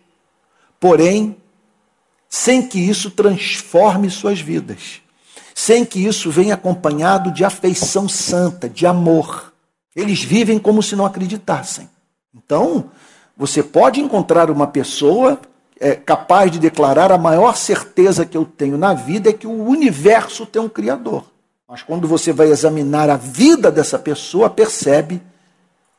Porém, 0.79 1.35
sem 2.29 2.67
que 2.67 2.79
isso 2.79 3.09
transforme 3.09 4.09
suas 4.09 4.39
vidas, 4.39 5.01
sem 5.53 5.83
que 5.83 6.05
isso 6.05 6.29
venha 6.29 6.53
acompanhado 6.53 7.31
de 7.31 7.43
afeição 7.43 8.07
santa, 8.07 8.69
de 8.69 8.85
amor. 8.85 9.53
Eles 9.95 10.23
vivem 10.23 10.59
como 10.59 10.83
se 10.83 10.95
não 10.95 11.05
acreditassem. 11.05 11.89
Então, 12.35 12.91
você 13.38 13.62
pode 13.62 14.00
encontrar 14.00 14.50
uma 14.50 14.67
pessoa 14.67 15.39
é, 15.80 15.93
capaz 15.95 16.52
de 16.52 16.60
declarar 16.60 17.12
a 17.12 17.17
maior 17.17 17.56
certeza 17.56 18.26
que 18.26 18.38
eu 18.38 18.45
tenho 18.45 18.78
na 18.78 18.93
vida 18.93 19.30
é 19.30 19.34
que 19.34 19.48
o 19.48 19.63
universo 19.63 20.45
tem 20.45 20.62
um 20.62 20.69
Criador. 20.69 21.26
Mas 21.67 21.82
quando 21.82 22.08
você 22.08 22.32
vai 22.32 22.48
examinar 22.48 23.10
a 23.10 23.17
vida 23.17 23.71
dessa 23.71 24.00
pessoa, 24.00 24.50
percebe 24.50 25.21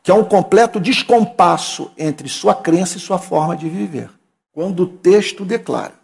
que 0.03 0.11
há 0.11 0.14
um 0.14 0.25
completo 0.25 0.79
descompasso 0.79 1.90
entre 1.99 2.29
sua 2.29 2.55
crença 2.55 2.96
e 2.96 3.01
sua 3.01 3.18
forma 3.18 3.57
de 3.57 3.68
viver. 3.68 4.09
Quando 4.53 4.85
o 4.85 4.87
texto 4.87 5.44
declara 5.44 5.94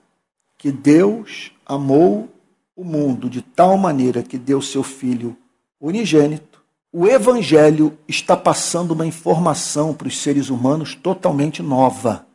que 0.58 0.70
Deus 0.70 1.52
amou 1.64 2.28
o 2.76 2.84
mundo 2.84 3.30
de 3.30 3.40
tal 3.40 3.78
maneira 3.78 4.22
que 4.22 4.36
deu 4.36 4.60
seu 4.60 4.82
Filho 4.82 5.36
unigênito, 5.80 6.51
o 6.92 7.06
Evangelho 7.06 7.96
está 8.06 8.36
passando 8.36 8.90
uma 8.90 9.06
informação 9.06 9.94
para 9.94 10.08
os 10.08 10.20
seres 10.20 10.50
humanos 10.50 10.94
totalmente 10.94 11.62
nova: 11.62 12.26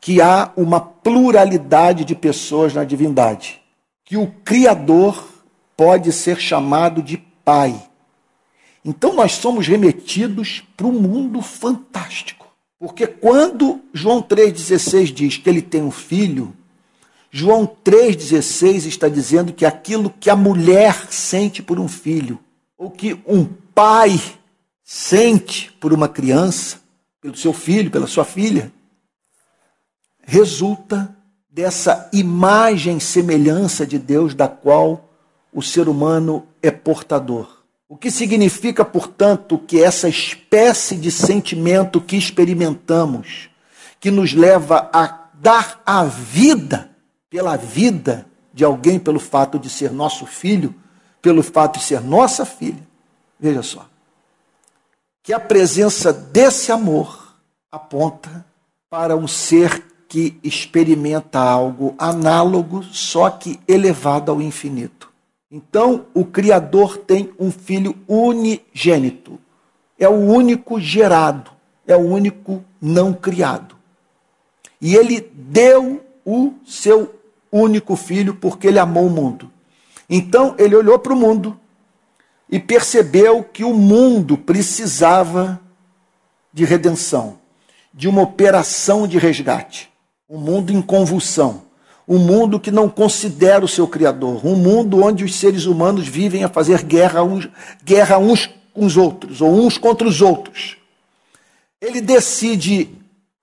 que 0.00 0.20
há 0.20 0.50
uma 0.56 0.80
pluralidade 0.80 2.04
de 2.04 2.14
pessoas 2.14 2.74
na 2.74 2.82
divindade, 2.82 3.62
que 4.04 4.16
o 4.16 4.26
Criador 4.44 5.28
pode 5.76 6.12
ser 6.12 6.40
chamado 6.40 7.00
de 7.00 7.16
Pai. 7.44 7.80
Então 8.84 9.14
nós 9.14 9.32
somos 9.32 9.68
remetidos 9.68 10.64
para 10.76 10.86
um 10.86 10.92
mundo 10.92 11.40
fantástico. 11.40 12.46
Porque 12.78 13.06
quando 13.06 13.80
João 13.92 14.20
3,16 14.20 15.12
diz 15.12 15.36
que 15.38 15.48
ele 15.48 15.62
tem 15.62 15.82
um 15.82 15.90
filho, 15.90 16.54
João 17.30 17.66
3,16 17.84 18.86
está 18.86 19.08
dizendo 19.08 19.52
que 19.52 19.64
aquilo 19.64 20.10
que 20.10 20.28
a 20.28 20.36
mulher 20.36 21.06
sente 21.10 21.62
por 21.62 21.78
um 21.78 21.88
filho, 21.88 22.38
ou 22.76 22.90
que 22.90 23.20
um 23.26 23.44
pai 23.44 24.20
sente 24.84 25.72
por 25.80 25.92
uma 25.92 26.08
criança, 26.08 26.80
pelo 27.20 27.36
seu 27.36 27.52
filho, 27.52 27.90
pela 27.90 28.06
sua 28.06 28.24
filha, 28.24 28.72
resulta 30.22 31.16
dessa 31.48 32.08
imagem 32.12 33.00
semelhança 33.00 33.86
de 33.86 33.98
Deus 33.98 34.34
da 34.34 34.46
qual 34.46 35.08
o 35.52 35.62
ser 35.62 35.88
humano 35.88 36.46
é 36.62 36.70
portador. 36.70 37.64
O 37.88 37.96
que 37.96 38.10
significa, 38.10 38.84
portanto, 38.84 39.58
que 39.58 39.82
essa 39.82 40.08
espécie 40.08 40.96
de 40.96 41.10
sentimento 41.10 42.00
que 42.00 42.16
experimentamos, 42.16 43.48
que 43.98 44.10
nos 44.10 44.34
leva 44.34 44.90
a 44.92 45.30
dar 45.34 45.80
a 45.86 46.04
vida 46.04 46.90
pela 47.30 47.56
vida 47.56 48.26
de 48.52 48.64
alguém, 48.64 48.98
pelo 48.98 49.20
fato 49.20 49.58
de 49.58 49.70
ser 49.70 49.92
nosso 49.92 50.26
filho, 50.26 50.74
pelo 51.26 51.42
fato 51.42 51.80
de 51.80 51.84
ser 51.84 52.00
nossa 52.00 52.46
filha, 52.46 52.86
veja 53.36 53.60
só, 53.60 53.84
que 55.24 55.32
a 55.32 55.40
presença 55.40 56.12
desse 56.12 56.70
amor 56.70 57.34
aponta 57.68 58.46
para 58.88 59.16
um 59.16 59.26
ser 59.26 59.82
que 60.06 60.38
experimenta 60.40 61.40
algo 61.40 61.96
análogo, 61.98 62.84
só 62.84 63.28
que 63.28 63.58
elevado 63.66 64.30
ao 64.30 64.40
infinito. 64.40 65.10
Então, 65.50 66.06
o 66.14 66.24
Criador 66.24 66.96
tem 66.96 67.34
um 67.40 67.50
filho 67.50 67.96
unigênito. 68.06 69.36
É 69.98 70.08
o 70.08 70.12
único 70.12 70.78
gerado, 70.78 71.50
é 71.88 71.96
o 71.96 72.06
único 72.06 72.64
não 72.80 73.12
criado. 73.12 73.74
E 74.80 74.94
ele 74.94 75.28
deu 75.34 76.06
o 76.24 76.52
seu 76.64 77.12
único 77.50 77.96
filho 77.96 78.36
porque 78.36 78.68
ele 78.68 78.78
amou 78.78 79.08
o 79.08 79.10
mundo. 79.10 79.55
Então, 80.08 80.54
ele 80.58 80.76
olhou 80.76 80.98
para 80.98 81.12
o 81.12 81.16
mundo 81.16 81.58
e 82.50 82.58
percebeu 82.58 83.42
que 83.42 83.64
o 83.64 83.74
mundo 83.74 84.38
precisava 84.38 85.60
de 86.52 86.64
redenção, 86.64 87.38
de 87.92 88.08
uma 88.08 88.22
operação 88.22 89.06
de 89.06 89.18
resgate. 89.18 89.90
Um 90.28 90.38
mundo 90.38 90.72
em 90.72 90.80
convulsão 90.82 91.66
um 92.08 92.18
mundo 92.18 92.60
que 92.60 92.70
não 92.70 92.88
considera 92.88 93.64
o 93.64 93.68
seu 93.68 93.88
Criador, 93.88 94.46
um 94.46 94.54
mundo 94.54 95.02
onde 95.02 95.24
os 95.24 95.34
seres 95.34 95.64
humanos 95.64 96.06
vivem 96.06 96.44
a 96.44 96.48
fazer 96.48 96.82
guerra 96.82 97.22
uns, 97.22 97.48
guerra 97.84 98.18
uns 98.18 98.48
com 98.72 98.84
os 98.84 98.96
outros, 98.96 99.40
ou 99.40 99.52
uns 99.52 99.76
contra 99.76 100.06
os 100.06 100.22
outros. 100.22 100.76
Ele 101.80 102.00
decide 102.00 102.90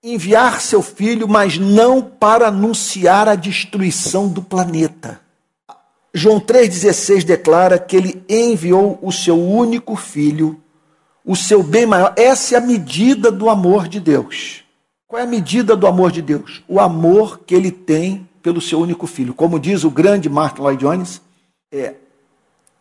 enviar 0.02 0.60
seu 0.60 0.82
filho, 0.82 1.28
mas 1.28 1.58
não 1.58 2.00
para 2.00 2.48
anunciar 2.48 3.28
a 3.28 3.34
destruição 3.34 4.28
do 4.28 4.42
planeta. 4.42 5.20
João 6.16 6.38
3,16 6.38 7.24
declara 7.24 7.76
que 7.76 7.96
ele 7.96 8.24
enviou 8.28 8.96
o 9.02 9.10
seu 9.10 9.36
único 9.36 9.96
filho, 9.96 10.62
o 11.24 11.34
seu 11.34 11.60
bem 11.60 11.86
maior. 11.86 12.14
Essa 12.16 12.54
é 12.54 12.58
a 12.58 12.60
medida 12.60 13.32
do 13.32 13.50
amor 13.50 13.88
de 13.88 13.98
Deus. 13.98 14.62
Qual 15.08 15.20
é 15.20 15.24
a 15.24 15.28
medida 15.28 15.74
do 15.74 15.88
amor 15.88 16.12
de 16.12 16.22
Deus? 16.22 16.62
O 16.68 16.78
amor 16.78 17.40
que 17.40 17.52
ele 17.52 17.72
tem 17.72 18.28
pelo 18.40 18.60
seu 18.60 18.78
único 18.78 19.08
filho. 19.08 19.34
Como 19.34 19.58
diz 19.58 19.82
o 19.82 19.90
grande 19.90 20.28
Martin 20.28 20.60
Lloyd 20.62 20.84
Jones, 20.84 21.20
é, 21.72 21.94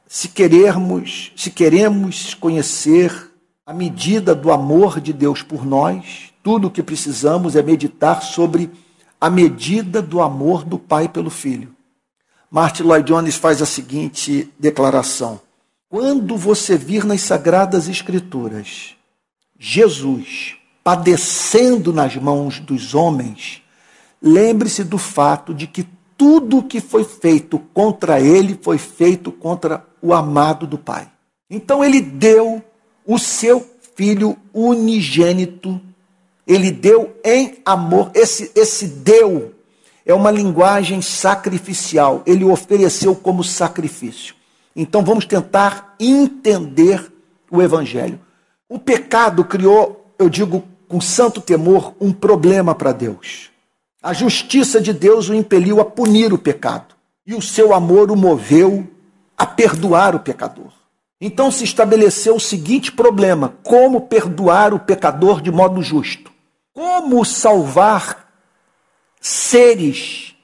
se 0.06 0.28
queremos, 0.28 1.32
se 1.36 1.50
queremos 1.50 2.36
conhecer 2.36 3.32
a 3.65 3.74
medida 3.74 4.36
do 4.36 4.52
amor 4.52 5.02
de 5.02 5.12
Deus 5.12 5.41
por 5.41 5.65
nós, 5.65 6.32
tudo 6.43 6.67
o 6.67 6.72
que 6.72 6.84
precisamos 6.84 7.56
é 7.56 7.63
meditar 7.63 8.22
sobre 8.22 8.69
a 9.19 9.28
medida 9.28 10.04
do 10.04 10.22
amor 10.22 10.63
do 10.63 10.78
Pai 10.78 11.08
pelo 11.08 11.32
Filho. 11.32 11.74
Martin 12.54 12.84
Lloyd 12.84 13.08
Jones 13.08 13.36
faz 13.36 13.63
a 13.63 13.66
seguinte 13.66 14.54
declaração: 14.60 15.42
Quando 15.89 16.38
você 16.38 16.78
vir 16.78 17.04
nas 17.04 17.22
sagradas 17.22 17.88
escrituras 17.88 18.96
Jesus 19.58 20.58
padecendo 20.84 21.92
nas 21.92 22.16
mãos 22.16 22.60
dos 22.60 22.94
homens, 22.94 23.63
lembre-se 24.22 24.84
do 24.84 25.00
fato 25.00 25.52
de 25.52 25.66
que 25.66 25.88
tudo 26.16 26.60
o 26.60 26.63
que 26.63 26.80
foi 26.80 27.04
feito 27.04 27.58
contra 27.74 28.22
ele 28.22 28.60
foi 28.62 28.78
feito 28.78 29.32
contra 29.32 29.84
o 30.00 30.13
amado 30.13 30.68
do 30.68 30.78
Pai. 30.78 31.10
Então 31.50 31.84
ele 31.84 32.02
deu 32.02 32.63
o 33.04 33.18
seu 33.18 33.68
filho 33.96 34.38
unigênito, 34.54 35.82
ele 36.46 36.70
deu 36.70 37.20
em 37.26 37.58
amor. 37.66 38.12
Esse, 38.13 38.52
esse 38.54 38.86
deu 38.86 39.56
é 40.06 40.13
uma 40.13 40.32
linguagem 40.32 41.02
sacrificial, 41.02 42.22
ele 42.26 42.44
ofereceu 42.44 43.16
como 43.16 43.44
sacrifício. 43.44 44.36
Então 44.76 45.04
vamos 45.04 45.26
tentar 45.26 45.96
entender 46.00 47.12
o 47.50 47.62
Evangelho. 47.62 48.20
O 48.68 48.80
pecado 48.80 49.46
criou, 49.46 50.13
eu 50.18 50.30
digo 50.30 50.63
com 50.88 51.00
santo 51.00 51.39
temor, 51.39 51.94
um 52.00 52.12
problema 52.12 52.76
para 52.76 52.92
Deus. 52.92 53.50
A 54.02 54.13
justiça 54.13 54.82
de 54.82 54.92
Deus 54.92 55.30
o 55.30 55.34
impeliu 55.34 55.80
a 55.80 55.86
punir 55.86 56.34
o 56.34 56.38
pecado, 56.38 56.96
e 57.26 57.34
o 57.34 57.42
seu 57.42 57.74
amor 57.74 58.12
o 58.12 58.16
moveu 58.16 58.88
a 59.38 59.46
perdoar 59.46 60.16
o 60.16 60.20
pecador. 60.20 60.72
Então 61.22 61.50
se 61.50 61.63
estabeleceu 61.63 62.36
o 62.36 62.39
seguinte 62.39 62.92
problema: 62.92 63.54
como 63.63 64.02
perdoar 64.02 64.74
o 64.74 64.80
pecador 64.80 65.42
de 65.42 65.52
modo 65.52 65.82
justo? 65.82 66.32
Como 66.74 67.24
salvar 67.24 68.22
seres 69.23 70.36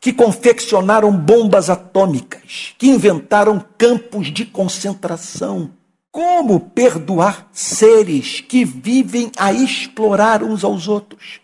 que 0.00 0.12
confeccionaram 0.12 1.10
bombas 1.10 1.68
atômicas, 1.68 2.74
que 2.78 2.86
inventaram 2.86 3.62
campos 3.76 4.32
de 4.32 4.46
concentração? 4.46 5.72
Como 6.10 6.60
perdoar 6.60 7.48
seres 7.52 8.40
que 8.40 8.64
vivem 8.64 9.30
a 9.36 9.52
explorar 9.52 10.42
uns 10.42 10.64
aos 10.64 10.86
outros? 10.86 11.40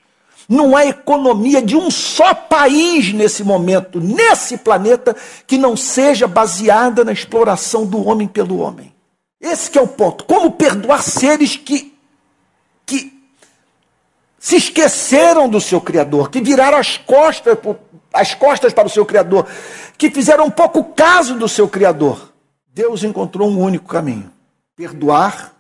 Não 0.48 0.76
há 0.76 0.86
economia 0.86 1.60
de 1.60 1.76
um 1.76 1.90
só 1.90 2.32
país 2.34 3.12
nesse 3.12 3.42
momento, 3.42 4.00
nesse 4.00 4.58
planeta, 4.58 5.16
que 5.46 5.58
não 5.58 5.76
seja 5.76 6.28
baseada 6.28 7.04
na 7.04 7.12
exploração 7.12 7.84
do 7.84 8.06
homem 8.06 8.28
pelo 8.28 8.58
homem. 8.58 8.94
Esse 9.40 9.76
é 9.76 9.82
o 9.82 9.88
ponto. 9.88 10.24
Como 10.24 10.52
perdoar 10.52 11.02
seres 11.02 11.56
que, 11.56 11.94
que 12.86 13.13
se 14.44 14.56
esqueceram 14.56 15.48
do 15.48 15.58
seu 15.58 15.80
Criador, 15.80 16.28
que 16.28 16.38
viraram 16.38 16.76
as 16.76 16.98
costas, 16.98 17.56
as 18.12 18.34
costas 18.34 18.74
para 18.74 18.86
o 18.86 18.90
seu 18.90 19.06
Criador, 19.06 19.48
que 19.96 20.10
fizeram 20.10 20.50
pouco 20.50 20.84
caso 20.92 21.38
do 21.38 21.48
seu 21.48 21.66
Criador. 21.66 22.30
Deus 22.68 23.02
encontrou 23.02 23.48
um 23.48 23.58
único 23.58 23.88
caminho: 23.88 24.30
perdoar, 24.76 25.54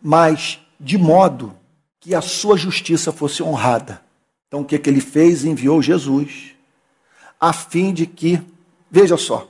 mas 0.00 0.60
de 0.78 0.96
modo 0.96 1.52
que 1.98 2.14
a 2.14 2.20
sua 2.20 2.56
justiça 2.56 3.10
fosse 3.10 3.42
honrada. 3.42 4.00
Então 4.46 4.60
o 4.60 4.64
que, 4.64 4.78
que 4.78 4.88
ele 4.88 5.00
fez? 5.00 5.44
Enviou 5.44 5.82
Jesus, 5.82 6.54
a 7.40 7.52
fim 7.52 7.92
de 7.92 8.06
que, 8.06 8.40
veja 8.88 9.16
só, 9.16 9.48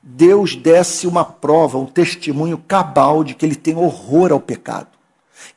Deus 0.00 0.54
desse 0.54 1.08
uma 1.08 1.24
prova, 1.24 1.76
um 1.76 1.86
testemunho 1.86 2.56
cabal 2.56 3.24
de 3.24 3.34
que 3.34 3.44
ele 3.44 3.56
tem 3.56 3.74
horror 3.74 4.30
ao 4.30 4.38
pecado. 4.38 4.95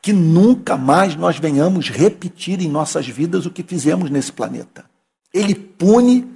Que 0.02 0.14
nunca 0.14 0.78
mais 0.78 1.16
nós 1.16 1.38
venhamos 1.38 1.90
repetir 1.90 2.62
em 2.62 2.68
nossas 2.68 3.08
vidas 3.08 3.46
o 3.46 3.52
que 3.52 3.64
fizemos 3.64 4.10
nesse 4.10 4.32
planeta. 4.32 4.86
Ele 5.34 5.56
pune 5.56 6.28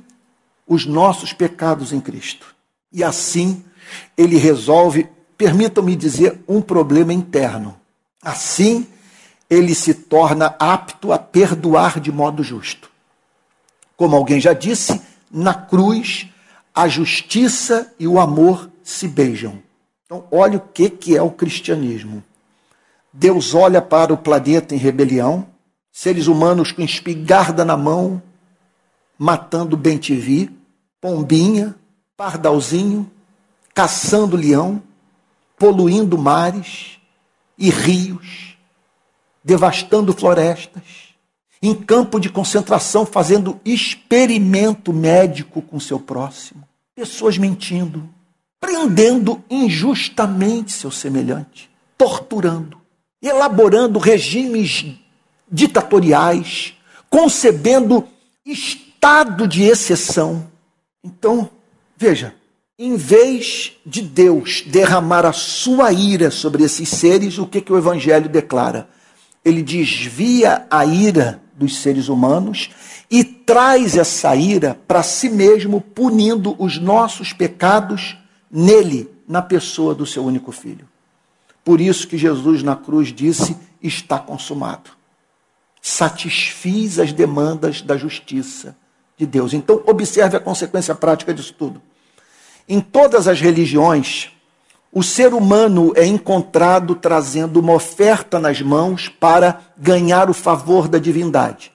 os 0.67 0.85
nossos 0.85 1.33
pecados 1.33 1.91
em 1.91 1.99
Cristo. 1.99 2.55
E 2.91 3.03
assim, 3.03 3.63
ele 4.17 4.37
resolve, 4.37 5.09
permitam-me 5.37 5.95
dizer, 5.95 6.39
um 6.47 6.61
problema 6.61 7.13
interno. 7.13 7.77
Assim, 8.21 8.87
ele 9.49 9.75
se 9.75 9.93
torna 9.93 10.55
apto 10.59 11.11
a 11.11 11.19
perdoar 11.19 11.99
de 11.99 12.11
modo 12.11 12.43
justo. 12.43 12.89
Como 13.95 14.15
alguém 14.15 14.39
já 14.39 14.53
disse, 14.53 14.99
na 15.31 15.53
cruz 15.53 16.27
a 16.73 16.87
justiça 16.87 17.93
e 17.99 18.07
o 18.07 18.19
amor 18.19 18.69
se 18.83 19.07
beijam. 19.07 19.61
Então, 20.05 20.25
olha 20.31 20.57
o 20.57 20.61
que, 20.61 20.89
que 20.89 21.15
é 21.15 21.21
o 21.21 21.29
cristianismo. 21.29 22.23
Deus 23.13 23.53
olha 23.53 23.81
para 23.81 24.11
o 24.11 24.17
planeta 24.17 24.73
em 24.73 24.77
rebelião, 24.77 25.47
seres 25.91 26.27
humanos 26.27 26.71
com 26.71 26.81
espingarda 26.81 27.63
na 27.63 27.77
mão, 27.77 28.21
matando 29.17 29.77
bem-te-vi, 29.77 30.49
pombinha, 30.99 31.75
pardalzinho, 32.17 33.09
caçando 33.73 34.35
leão, 34.35 34.81
poluindo 35.57 36.17
mares 36.17 36.97
e 37.57 37.69
rios 37.69 38.53
devastando 39.43 40.13
florestas, 40.13 40.83
em 41.61 41.75
campo 41.75 42.19
de 42.19 42.29
concentração 42.29 43.05
fazendo 43.05 43.59
experimento 43.65 44.93
médico 44.93 45.61
com 45.61 45.79
seu 45.79 45.99
próximo, 45.99 46.67
pessoas 46.95 47.37
mentindo, 47.37 48.09
prendendo 48.59 49.43
injustamente 49.49 50.71
seu 50.71 50.91
semelhante, 50.91 51.69
torturando, 51.97 52.77
elaborando 53.23 53.97
regimes 53.97 54.85
ditatoriais, 55.49 56.73
concebendo 57.09 58.05
estado 58.45 59.47
de 59.47 59.63
exceção. 59.63 60.47
Então, 61.03 61.49
veja, 61.97 62.35
em 62.77 62.95
vez 62.95 63.73
de 63.85 64.01
Deus 64.01 64.63
derramar 64.67 65.25
a 65.25 65.33
sua 65.33 65.91
ira 65.91 66.29
sobre 66.29 66.63
esses 66.63 66.89
seres, 66.89 67.37
o 67.37 67.47
que, 67.47 67.61
que 67.61 67.71
o 67.71 67.77
Evangelho 67.77 68.27
declara? 68.27 68.89
ele 69.43 69.61
desvia 69.61 70.65
a 70.69 70.85
ira 70.85 71.41
dos 71.55 71.77
seres 71.77 72.07
humanos 72.07 72.69
e 73.11 73.23
traz 73.23 73.97
essa 73.97 74.35
ira 74.35 74.77
para 74.87 75.03
si 75.03 75.29
mesmo, 75.29 75.81
punindo 75.81 76.55
os 76.57 76.79
nossos 76.79 77.33
pecados 77.33 78.17
nele, 78.49 79.09
na 79.27 79.41
pessoa 79.41 79.93
do 79.93 80.05
seu 80.05 80.23
único 80.23 80.51
filho. 80.51 80.87
Por 81.63 81.79
isso 81.79 82.07
que 82.07 82.17
Jesus 82.17 82.61
na 82.61 82.75
cruz 82.75 83.13
disse: 83.13 83.55
está 83.81 84.19
consumado. 84.19 84.91
Satisfiz 85.81 86.99
as 86.99 87.11
demandas 87.11 87.81
da 87.81 87.97
justiça 87.97 88.75
de 89.17 89.25
Deus. 89.25 89.53
Então, 89.53 89.81
observe 89.85 90.37
a 90.37 90.39
consequência 90.39 90.95
prática 90.95 91.33
disso 91.33 91.53
tudo. 91.57 91.81
Em 92.67 92.79
todas 92.79 93.27
as 93.27 93.41
religiões, 93.41 94.31
o 94.91 95.03
ser 95.03 95.33
humano 95.33 95.91
é 95.95 96.05
encontrado 96.05 96.95
trazendo 96.95 97.59
uma 97.59 97.73
oferta 97.73 98.39
nas 98.39 98.61
mãos 98.61 99.09
para 99.09 99.59
ganhar 99.77 100.29
o 100.29 100.33
favor 100.33 100.87
da 100.87 100.99
divindade. 100.99 101.71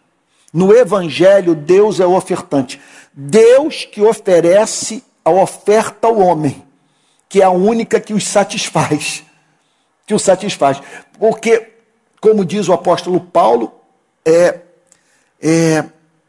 No 0.53 0.73
Evangelho, 0.73 1.55
Deus 1.55 2.01
é 2.01 2.07
o 2.07 2.15
ofertante. 2.15 2.81
Deus 3.13 3.85
que 3.85 4.01
oferece 4.01 5.05
a 5.25 5.31
oferta 5.31 6.07
ao 6.07 6.19
homem, 6.19 6.65
que 7.29 7.43
é 7.43 7.45
a 7.45 7.51
única 7.51 8.01
que 8.01 8.15
os 8.15 8.27
satisfaz. 8.27 9.25
Que 10.09 10.15
o 10.15 10.19
satisfaz. 10.19 10.83
Porque, 11.19 11.75
como 12.21 12.45
diz 12.45 12.69
o 12.69 12.73
apóstolo 12.73 13.21
Paulo, 13.21 13.73
é, 14.25 14.63
é, 15.41 15.85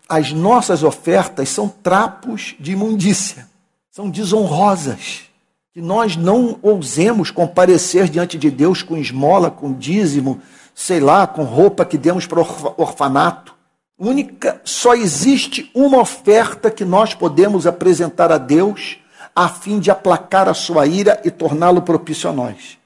as 0.08 0.32
nossas 0.32 0.84
ofertas 0.84 1.50
são 1.50 1.68
trapos 1.68 2.56
de 2.60 2.74
imundícia, 2.74 3.48
são 3.89 4.10
desonrosas 4.10 5.30
que 5.74 5.82
nós 5.82 6.18
não 6.18 6.60
ousemos 6.62 7.32
comparecer 7.32 8.10
diante 8.10 8.38
de 8.38 8.50
Deus 8.50 8.82
com 8.82 8.98
esmola, 8.98 9.52
com 9.52 9.72
dízimo, 9.72 10.42
sei 10.74 11.00
lá, 11.00 11.28
com 11.28 11.44
roupa 11.44 11.86
que 11.86 11.98
demos 11.98 12.26
para 12.26 12.42
o 12.42 12.74
orfanato. 12.76 13.56
Única, 13.98 14.60
só 14.63 14.96
existe 14.96 15.70
uma 15.74 16.00
oferta 16.00 16.72
que 16.72 16.84
nós 16.84 17.13
podemos 17.13 17.68
apresentar 17.68 18.32
a 18.32 18.38
Deus 18.38 18.98
a 19.36 19.48
fim 19.48 19.80
de 19.80 19.92
aplacar 19.92 20.50
a 20.50 20.54
sua 20.54 20.88
ira 20.88 21.22
e 21.24 21.30
torná-lo 21.30 21.82
propício 21.84 22.30
a 22.30 22.34
nós. 22.34 22.79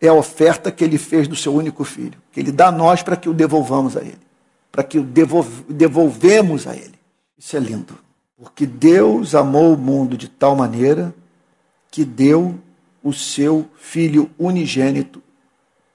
É 0.00 0.08
a 0.08 0.14
oferta 0.14 0.70
que 0.70 0.84
ele 0.84 0.98
fez 0.98 1.26
do 1.26 1.36
seu 1.36 1.54
único 1.54 1.84
filho, 1.84 2.18
que 2.32 2.40
ele 2.40 2.52
dá 2.52 2.68
a 2.68 2.72
nós 2.72 3.02
para 3.02 3.16
que 3.16 3.28
o 3.28 3.34
devolvamos 3.34 3.96
a 3.96 4.00
ele, 4.00 4.20
para 4.70 4.82
que 4.82 4.98
o 4.98 5.04
devolvemos 5.68 6.66
a 6.66 6.74
ele. 6.74 6.94
Isso 7.38 7.56
é 7.56 7.60
lindo, 7.60 7.98
porque 8.36 8.66
Deus 8.66 9.34
amou 9.34 9.74
o 9.74 9.78
mundo 9.78 10.16
de 10.16 10.28
tal 10.28 10.54
maneira 10.54 11.14
que 11.90 12.04
deu 12.04 12.58
o 13.02 13.12
seu 13.12 13.68
Filho 13.76 14.30
unigênito 14.38 15.22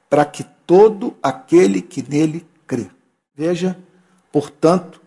para 0.10 0.26
que 0.26 0.44
todo 0.66 1.16
aquele 1.22 1.82
que 1.82 2.04
nele 2.08 2.46
crê. 2.66 2.88
Veja, 3.36 3.78
portanto, 4.32 5.02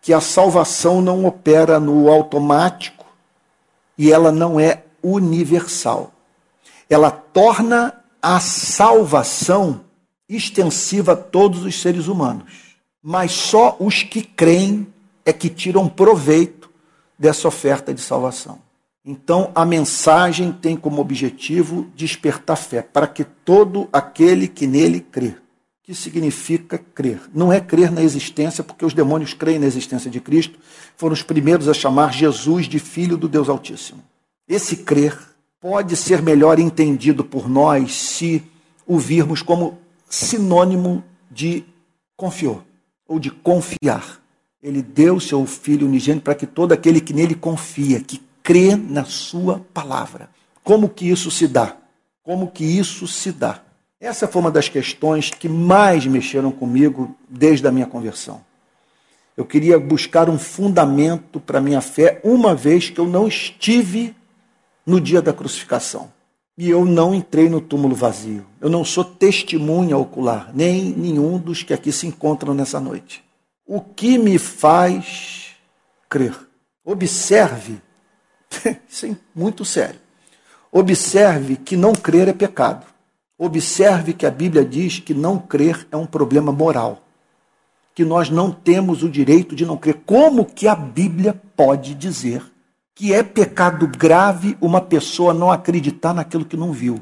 que 0.00 0.12
a 0.12 0.20
salvação 0.20 1.00
não 1.00 1.24
opera 1.24 1.78
no 1.78 2.08
automático 2.08 3.06
e 3.96 4.12
ela 4.12 4.32
não 4.32 4.58
é 4.58 4.84
universal. 5.02 6.12
Ela 6.88 7.10
torna 7.10 7.97
a 8.22 8.40
salvação 8.40 9.82
extensiva 10.28 11.12
a 11.12 11.16
todos 11.16 11.64
os 11.64 11.80
seres 11.80 12.06
humanos. 12.06 12.44
Mas 13.02 13.32
só 13.32 13.76
os 13.78 14.02
que 14.02 14.22
creem 14.22 14.86
é 15.24 15.32
que 15.32 15.48
tiram 15.48 15.88
proveito 15.88 16.70
dessa 17.18 17.48
oferta 17.48 17.92
de 17.94 18.00
salvação. 18.00 18.60
Então, 19.04 19.50
a 19.54 19.64
mensagem 19.64 20.52
tem 20.52 20.76
como 20.76 21.00
objetivo 21.00 21.86
despertar 21.94 22.56
fé, 22.56 22.82
para 22.82 23.06
que 23.06 23.24
todo 23.24 23.88
aquele 23.92 24.46
que 24.46 24.66
nele 24.66 25.00
crê. 25.00 25.34
que 25.82 25.94
significa 25.94 26.76
crer? 26.76 27.18
Não 27.32 27.50
é 27.50 27.58
crer 27.58 27.90
na 27.90 28.02
existência, 28.02 28.62
porque 28.62 28.84
os 28.84 28.92
demônios 28.92 29.32
creem 29.32 29.58
na 29.58 29.64
existência 29.64 30.10
de 30.10 30.20
Cristo, 30.20 30.58
foram 30.94 31.14
os 31.14 31.22
primeiros 31.22 31.66
a 31.66 31.72
chamar 31.72 32.12
Jesus 32.12 32.66
de 32.66 32.78
Filho 32.78 33.16
do 33.16 33.26
Deus 33.26 33.48
Altíssimo. 33.48 34.04
Esse 34.46 34.76
crer 34.76 35.18
pode 35.60 35.96
ser 35.96 36.22
melhor 36.22 36.58
entendido 36.58 37.24
por 37.24 37.48
nós 37.48 37.94
se 37.94 38.42
o 38.86 38.98
virmos 38.98 39.42
como 39.42 39.78
sinônimo 40.08 41.02
de 41.30 41.64
confiou, 42.16 42.62
ou 43.06 43.18
de 43.18 43.30
confiar. 43.30 44.20
Ele 44.62 44.82
deu 44.82 45.20
seu 45.20 45.44
Filho 45.46 45.86
unigênito 45.86 46.24
para 46.24 46.34
que 46.34 46.46
todo 46.46 46.72
aquele 46.72 47.00
que 47.00 47.12
nele 47.12 47.34
confia, 47.34 48.00
que 48.00 48.20
crê 48.42 48.74
na 48.74 49.04
sua 49.04 49.60
palavra. 49.72 50.30
Como 50.64 50.88
que 50.88 51.08
isso 51.08 51.30
se 51.30 51.46
dá? 51.46 51.76
Como 52.22 52.50
que 52.50 52.64
isso 52.64 53.06
se 53.06 53.32
dá? 53.32 53.62
Essa 54.00 54.28
foi 54.28 54.40
uma 54.40 54.50
das 54.50 54.68
questões 54.68 55.30
que 55.30 55.48
mais 55.48 56.06
mexeram 56.06 56.52
comigo 56.52 57.16
desde 57.28 57.66
a 57.66 57.72
minha 57.72 57.86
conversão. 57.86 58.40
Eu 59.36 59.44
queria 59.44 59.78
buscar 59.78 60.28
um 60.28 60.38
fundamento 60.38 61.38
para 61.40 61.60
minha 61.60 61.80
fé, 61.80 62.20
uma 62.24 62.54
vez 62.54 62.90
que 62.90 62.98
eu 62.98 63.06
não 63.06 63.28
estive 63.28 64.14
no 64.88 64.98
dia 65.00 65.20
da 65.20 65.34
crucificação. 65.34 66.10
E 66.56 66.70
eu 66.70 66.84
não 66.84 67.14
entrei 67.14 67.48
no 67.48 67.60
túmulo 67.60 67.94
vazio. 67.94 68.46
Eu 68.58 68.70
não 68.70 68.84
sou 68.84 69.04
testemunha 69.04 69.98
ocular, 69.98 70.50
nem 70.54 70.90
nenhum 70.92 71.38
dos 71.38 71.62
que 71.62 71.74
aqui 71.74 71.92
se 71.92 72.06
encontram 72.06 72.54
nessa 72.54 72.80
noite. 72.80 73.22
O 73.66 73.82
que 73.82 74.16
me 74.16 74.38
faz 74.38 75.50
crer? 76.08 76.34
Observe 76.82 77.82
Isso 78.88 79.04
é 79.04 79.16
muito 79.34 79.62
sério. 79.62 80.00
Observe 80.72 81.56
que 81.56 81.76
não 81.76 81.92
crer 81.92 82.28
é 82.28 82.32
pecado. 82.32 82.86
Observe 83.38 84.14
que 84.14 84.24
a 84.24 84.30
Bíblia 84.30 84.64
diz 84.64 84.98
que 84.98 85.12
não 85.12 85.38
crer 85.38 85.86
é 85.92 85.96
um 85.96 86.06
problema 86.06 86.50
moral. 86.50 87.02
Que 87.94 88.06
nós 88.06 88.30
não 88.30 88.50
temos 88.50 89.02
o 89.02 89.08
direito 89.08 89.54
de 89.54 89.66
não 89.66 89.76
crer. 89.76 90.00
Como 90.06 90.46
que 90.46 90.66
a 90.66 90.74
Bíblia 90.74 91.38
pode 91.54 91.94
dizer 91.94 92.42
que 92.98 93.14
é 93.14 93.22
pecado 93.22 93.86
grave 93.86 94.58
uma 94.60 94.80
pessoa 94.80 95.32
não 95.32 95.52
acreditar 95.52 96.12
naquilo 96.12 96.44
que 96.44 96.56
não 96.56 96.72
viu? 96.72 97.00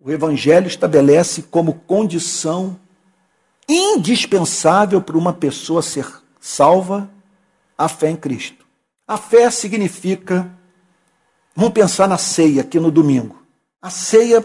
O 0.00 0.10
Evangelho 0.10 0.66
estabelece 0.66 1.40
como 1.42 1.72
condição 1.72 2.76
indispensável 3.68 5.00
para 5.00 5.16
uma 5.16 5.32
pessoa 5.32 5.82
ser 5.82 6.04
salva 6.40 7.08
a 7.78 7.88
fé 7.88 8.10
em 8.10 8.16
Cristo. 8.16 8.66
A 9.06 9.16
fé 9.16 9.48
significa 9.48 10.50
Vamos 11.54 11.72
pensar 11.72 12.08
na 12.08 12.18
ceia 12.18 12.62
aqui 12.62 12.80
no 12.80 12.90
domingo. 12.90 13.40
A 13.80 13.88
ceia 13.88 14.44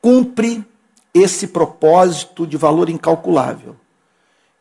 cumpre 0.00 0.64
esse 1.12 1.48
propósito 1.48 2.46
de 2.46 2.56
valor 2.56 2.88
incalculável. 2.88 3.76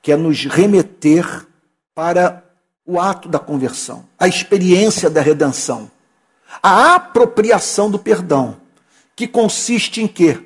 que 0.01 0.11
é 0.11 0.17
nos 0.17 0.45
remeter 0.45 1.47
para 1.95 2.46
o 2.87 2.97
ato 2.99 3.27
da 3.27 3.37
conversão, 3.37 4.05
a 4.17 4.29
experiência 4.29 5.09
da 5.09 5.21
redenção, 5.21 5.91
a 6.63 6.95
apropriação 6.95 7.91
do 7.91 7.99
perdão, 7.99 8.55
que 9.13 9.27
consiste 9.27 10.01
em 10.01 10.07
quê? 10.07 10.39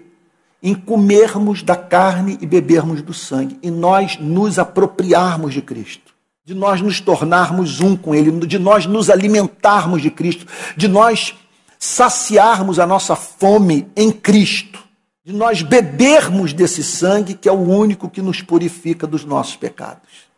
Em 0.63 0.73
comermos 0.73 1.61
da 1.61 1.75
carne 1.75 2.39
e 2.41 2.45
bebermos 2.47 3.03
do 3.03 3.13
sangue, 3.13 3.59
e 3.61 3.69
nós 3.69 4.17
nos 4.17 4.57
apropriarmos 4.57 5.53
de 5.53 5.61
Cristo, 5.61 6.13
de 6.43 6.55
nós 6.55 6.81
nos 6.81 6.99
tornarmos 6.99 7.79
um 7.79 7.95
com 7.95 8.15
Ele, 8.15 8.31
de 8.47 8.57
nós 8.57 8.87
nos 8.87 9.11
alimentarmos 9.11 10.01
de 10.01 10.09
Cristo, 10.09 10.47
de 10.75 10.87
nós 10.87 11.35
saciarmos 11.77 12.79
a 12.79 12.87
nossa 12.87 13.15
fome 13.15 13.87
em 13.95 14.11
Cristo, 14.11 14.83
de 15.23 15.33
nós 15.33 15.61
bebermos 15.61 16.53
desse 16.53 16.83
sangue 16.83 17.35
que 17.35 17.47
é 17.47 17.51
o 17.51 17.61
único 17.61 18.09
que 18.09 18.21
nos 18.21 18.41
purifica 18.41 19.05
dos 19.05 19.23
nossos 19.23 19.55
pecados. 19.55 20.30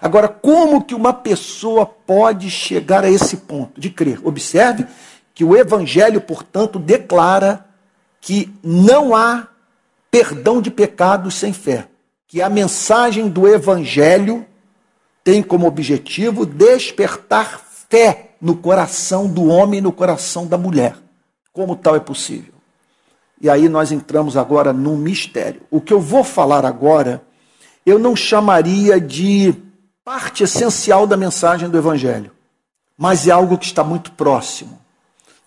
Agora, 0.00 0.28
como 0.28 0.82
que 0.82 0.94
uma 0.94 1.12
pessoa 1.12 1.84
pode 1.84 2.50
chegar 2.50 3.04
a 3.04 3.10
esse 3.10 3.38
ponto 3.38 3.80
de 3.80 3.90
crer? 3.90 4.20
Observe 4.24 4.86
que 5.34 5.44
o 5.44 5.56
Evangelho, 5.56 6.20
portanto, 6.20 6.78
declara 6.78 7.66
que 8.20 8.52
não 8.62 9.14
há 9.14 9.48
perdão 10.10 10.60
de 10.60 10.70
pecados 10.70 11.34
sem 11.34 11.52
fé. 11.52 11.88
Que 12.26 12.40
a 12.40 12.48
mensagem 12.48 13.28
do 13.28 13.46
Evangelho 13.48 14.46
tem 15.24 15.42
como 15.42 15.66
objetivo 15.66 16.44
despertar 16.46 17.60
fé 17.88 18.30
no 18.40 18.56
coração 18.56 19.26
do 19.26 19.46
homem 19.46 19.78
e 19.78 19.82
no 19.82 19.92
coração 19.92 20.46
da 20.46 20.58
mulher. 20.58 20.96
Como 21.52 21.76
tal 21.76 21.94
é 21.94 22.00
possível? 22.00 22.52
E 23.40 23.50
aí 23.50 23.68
nós 23.68 23.92
entramos 23.92 24.36
agora 24.36 24.72
num 24.72 24.96
mistério. 24.96 25.62
O 25.70 25.80
que 25.80 25.92
eu 25.92 26.00
vou 26.00 26.24
falar 26.24 26.64
agora, 26.64 27.22
eu 27.84 27.98
não 27.98 28.14
chamaria 28.14 29.00
de 29.00 29.54
parte 30.04 30.42
essencial 30.42 31.06
da 31.06 31.16
mensagem 31.16 31.68
do 31.68 31.78
Evangelho, 31.78 32.32
mas 32.98 33.28
é 33.28 33.30
algo 33.30 33.56
que 33.56 33.66
está 33.66 33.84
muito 33.84 34.10
próximo. 34.12 34.80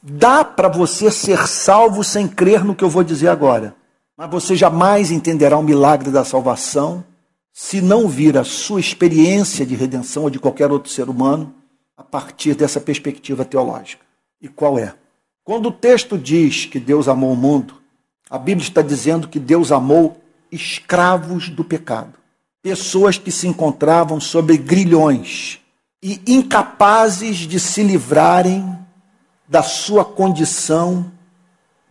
Dá 0.01 0.45
para 0.45 0.69
você 0.69 1.11
ser 1.11 1.45
salvo 1.47 2.03
sem 2.03 2.27
crer 2.27 2.63
no 2.63 2.75
que 2.75 2.83
eu 2.83 2.89
vou 2.89 3.03
dizer 3.03 3.27
agora, 3.27 3.75
mas 4.15 4.29
você 4.29 4.55
jamais 4.55 5.11
entenderá 5.11 5.57
o 5.57 5.63
milagre 5.63 6.09
da 6.09 6.23
salvação 6.23 7.03
se 7.51 7.81
não 7.81 8.07
vir 8.07 8.37
a 8.37 8.43
sua 8.45 8.79
experiência 8.79 9.65
de 9.65 9.75
redenção 9.75 10.23
ou 10.23 10.29
de 10.29 10.39
qualquer 10.39 10.71
outro 10.71 10.91
ser 10.91 11.09
humano 11.09 11.53
a 11.97 12.03
partir 12.03 12.55
dessa 12.55 12.79
perspectiva 12.79 13.43
teológica. 13.43 14.05
E 14.41 14.47
qual 14.47 14.79
é? 14.79 14.93
Quando 15.43 15.67
o 15.67 15.71
texto 15.71 16.17
diz 16.17 16.65
que 16.65 16.79
Deus 16.79 17.07
amou 17.07 17.33
o 17.33 17.35
mundo, 17.35 17.75
a 18.29 18.37
Bíblia 18.37 18.67
está 18.67 18.81
dizendo 18.81 19.27
que 19.27 19.39
Deus 19.39 19.71
amou 19.71 20.21
escravos 20.51 21.49
do 21.49 21.63
pecado 21.63 22.24
pessoas 22.65 23.19
que 23.19 23.31
se 23.31 23.47
encontravam 23.47 24.19
sob 24.19 24.57
grilhões 24.57 25.59
e 26.01 26.19
incapazes 26.25 27.37
de 27.37 27.59
se 27.59 27.83
livrarem 27.83 28.75
da 29.47 29.61
sua 29.61 30.03
condição 30.03 31.11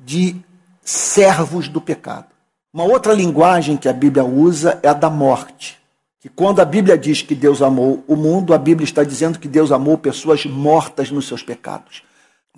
de 0.00 0.34
servos 0.82 1.68
do 1.68 1.80
pecado. 1.80 2.26
Uma 2.72 2.82
outra 2.82 3.12
linguagem 3.12 3.76
que 3.76 3.88
a 3.88 3.92
Bíblia 3.92 4.24
usa 4.24 4.80
é 4.82 4.88
a 4.88 4.92
da 4.92 5.08
morte. 5.08 5.78
Que 6.20 6.28
quando 6.28 6.58
a 6.58 6.64
Bíblia 6.64 6.98
diz 6.98 7.22
que 7.22 7.36
Deus 7.36 7.62
amou 7.62 8.02
o 8.08 8.16
mundo, 8.16 8.52
a 8.52 8.58
Bíblia 8.58 8.84
está 8.84 9.04
dizendo 9.04 9.38
que 9.38 9.46
Deus 9.46 9.70
amou 9.70 9.96
pessoas 9.96 10.44
mortas 10.44 11.08
nos 11.08 11.28
seus 11.28 11.44
pecados. 11.44 12.02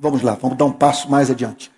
Vamos 0.00 0.22
lá, 0.22 0.38
vamos 0.40 0.56
dar 0.56 0.64
um 0.64 0.72
passo 0.72 1.10
mais 1.10 1.30
adiante. 1.30 1.70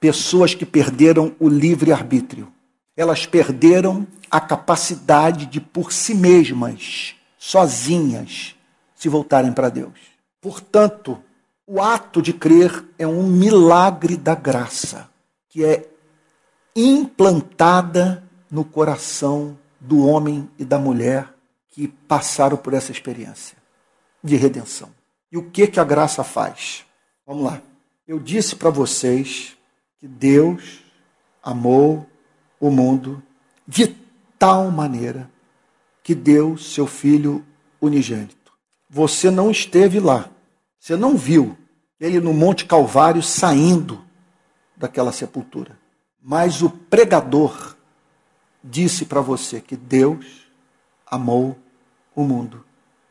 Pessoas 0.00 0.56
que 0.56 0.66
perderam 0.66 1.36
o 1.38 1.48
livre 1.48 1.92
arbítrio. 1.92 2.52
Elas 2.96 3.26
perderam 3.26 4.06
a 4.30 4.40
capacidade 4.40 5.46
de, 5.46 5.60
por 5.60 5.92
si 5.92 6.14
mesmas, 6.14 7.14
sozinhas, 7.36 8.54
se 8.94 9.08
voltarem 9.08 9.52
para 9.52 9.68
Deus. 9.68 9.98
Portanto, 10.40 11.22
o 11.66 11.80
ato 11.80 12.20
de 12.20 12.32
crer 12.32 12.84
é 12.98 13.06
um 13.06 13.26
milagre 13.26 14.16
da 14.16 14.34
graça, 14.34 15.08
que 15.48 15.64
é 15.64 15.88
implantada 16.76 18.22
no 18.50 18.64
coração 18.64 19.58
do 19.80 20.06
homem 20.06 20.48
e 20.58 20.64
da 20.64 20.78
mulher 20.78 21.32
que 21.70 21.88
passaram 21.88 22.56
por 22.56 22.72
essa 22.74 22.92
experiência 22.92 23.56
de 24.22 24.36
redenção. 24.36 24.90
E 25.30 25.36
o 25.36 25.50
que 25.50 25.66
que 25.66 25.80
a 25.80 25.84
graça 25.84 26.22
faz? 26.22 26.84
Vamos 27.26 27.44
lá. 27.44 27.60
Eu 28.06 28.18
disse 28.18 28.54
para 28.54 28.70
vocês 28.70 29.56
que 29.98 30.06
Deus 30.06 30.84
amou 31.42 32.06
o 32.66 32.70
mundo 32.70 33.22
de 33.68 33.94
tal 34.38 34.70
maneira 34.70 35.30
que 36.02 36.14
deu 36.14 36.56
seu 36.56 36.86
filho 36.86 37.44
unigênito. 37.78 38.52
Você 38.88 39.30
não 39.30 39.50
esteve 39.50 40.00
lá. 40.00 40.30
Você 40.80 40.96
não 40.96 41.14
viu 41.14 41.58
ele 42.00 42.20
no 42.20 42.32
Monte 42.32 42.64
Calvário 42.64 43.22
saindo 43.22 44.02
daquela 44.74 45.12
sepultura. 45.12 45.78
Mas 46.22 46.62
o 46.62 46.70
pregador 46.70 47.76
disse 48.62 49.04
para 49.04 49.20
você 49.20 49.60
que 49.60 49.76
Deus 49.76 50.48
amou 51.06 51.58
o 52.16 52.24
mundo 52.24 52.64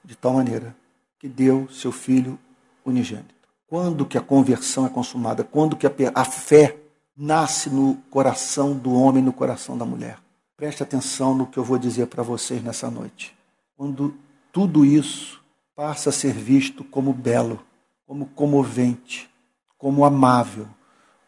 de 0.03 0.15
tal 0.15 0.33
maneira 0.33 0.75
que 1.19 1.29
deu 1.29 1.69
seu 1.71 1.91
filho 1.91 2.39
unigênito. 2.83 3.35
Quando 3.67 4.03
que 4.03 4.17
a 4.17 4.21
conversão 4.21 4.87
é 4.87 4.89
consumada? 4.89 5.43
Quando 5.43 5.75
que 5.75 5.85
a 5.85 6.25
fé 6.25 6.82
nasce 7.15 7.69
no 7.69 7.95
coração 8.09 8.73
do 8.73 8.93
homem, 8.93 9.23
no 9.23 9.33
coração 9.33 9.77
da 9.77 9.85
mulher? 9.85 10.19
Preste 10.57 10.83
atenção 10.83 11.35
no 11.35 11.47
que 11.47 11.57
eu 11.57 11.63
vou 11.63 11.77
dizer 11.77 12.07
para 12.07 12.23
vocês 12.23 12.63
nessa 12.63 12.89
noite. 12.89 13.35
Quando 13.75 14.15
tudo 14.51 14.85
isso 14.85 15.43
passa 15.75 16.09
a 16.09 16.13
ser 16.13 16.33
visto 16.33 16.83
como 16.83 17.13
belo, 17.13 17.63
como 18.05 18.27
comovente, 18.27 19.29
como 19.77 20.05
amável, 20.05 20.67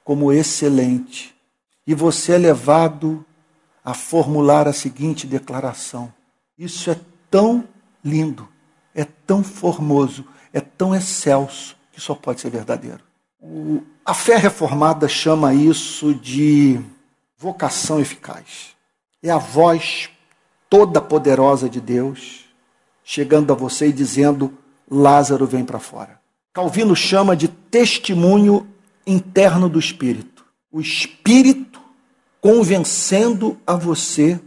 como 0.03 0.31
excelente, 0.31 1.35
e 1.87 1.93
você 1.93 2.33
é 2.33 2.37
levado 2.37 3.25
a 3.83 3.93
formular 3.93 4.67
a 4.67 4.73
seguinte 4.73 5.27
declaração: 5.27 6.11
Isso 6.57 6.89
é 6.89 6.99
tão 7.29 7.67
lindo, 8.03 8.47
é 8.93 9.03
tão 9.03 9.43
formoso, 9.43 10.25
é 10.51 10.59
tão 10.59 10.95
excelso, 10.95 11.77
que 11.91 12.01
só 12.01 12.15
pode 12.15 12.41
ser 12.41 12.49
verdadeiro. 12.49 13.03
A 14.05 14.13
fé 14.13 14.37
reformada 14.37 15.07
chama 15.07 15.53
isso 15.53 16.13
de 16.13 16.79
vocação 17.37 17.99
eficaz 17.99 18.75
é 19.27 19.31
a 19.31 19.37
voz 19.37 20.09
toda 20.69 21.01
poderosa 21.01 21.69
de 21.69 21.81
Deus 21.81 22.45
chegando 23.03 23.51
a 23.51 23.55
você 23.55 23.87
e 23.87 23.93
dizendo: 23.93 24.53
Lázaro 24.89 25.45
vem 25.45 25.65
para 25.65 25.79
fora. 25.79 26.19
Calvino 26.53 26.95
chama 26.95 27.35
de 27.35 27.47
testemunho 27.47 28.67
interno 29.05 29.67
do 29.67 29.79
Espírito. 29.79 30.45
O 30.71 30.79
Espírito 30.79 31.81
convencendo 32.39 33.57
a 33.65 33.75
você 33.75 34.39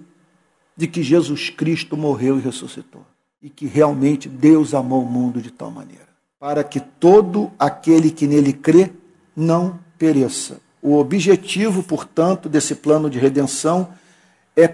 de 0.76 0.86
que 0.86 1.03
Jesus 1.03 1.51
Cristo 1.51 1.96
morreu 1.96 2.38
e 2.38 2.42
ressuscitou. 2.42 3.05
E 3.42 3.51
que 3.51 3.66
realmente 3.66 4.28
Deus 4.28 4.74
amou 4.74 5.03
o 5.03 5.11
mundo 5.11 5.40
de 5.40 5.51
tal 5.51 5.70
maneira. 5.70 6.07
Para 6.39 6.62
que 6.62 6.80
todo 6.80 7.51
aquele 7.59 8.11
que 8.11 8.26
nele 8.26 8.53
crê 8.53 8.93
não 9.34 9.78
pereça. 9.99 10.61
O 10.80 10.97
objetivo, 10.97 11.82
portanto, 11.82 12.49
desse 12.49 12.74
plano 12.74 13.11
de 13.11 13.18
redenção 13.18 13.93
é 14.57 14.68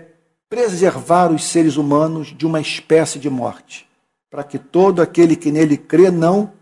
preservar 0.49 1.33
os 1.33 1.45
seres 1.45 1.77
humanos 1.77 2.35
de 2.37 2.47
uma 2.47 2.61
espécie 2.61 3.19
de 3.19 3.31
morte, 3.31 3.89
para 4.31 4.45
que 4.45 4.59
todo 4.59 5.01
aquele 5.01 5.35
que 5.35 5.51
nele 5.51 5.77
crê 5.77 6.11
não 6.11 6.53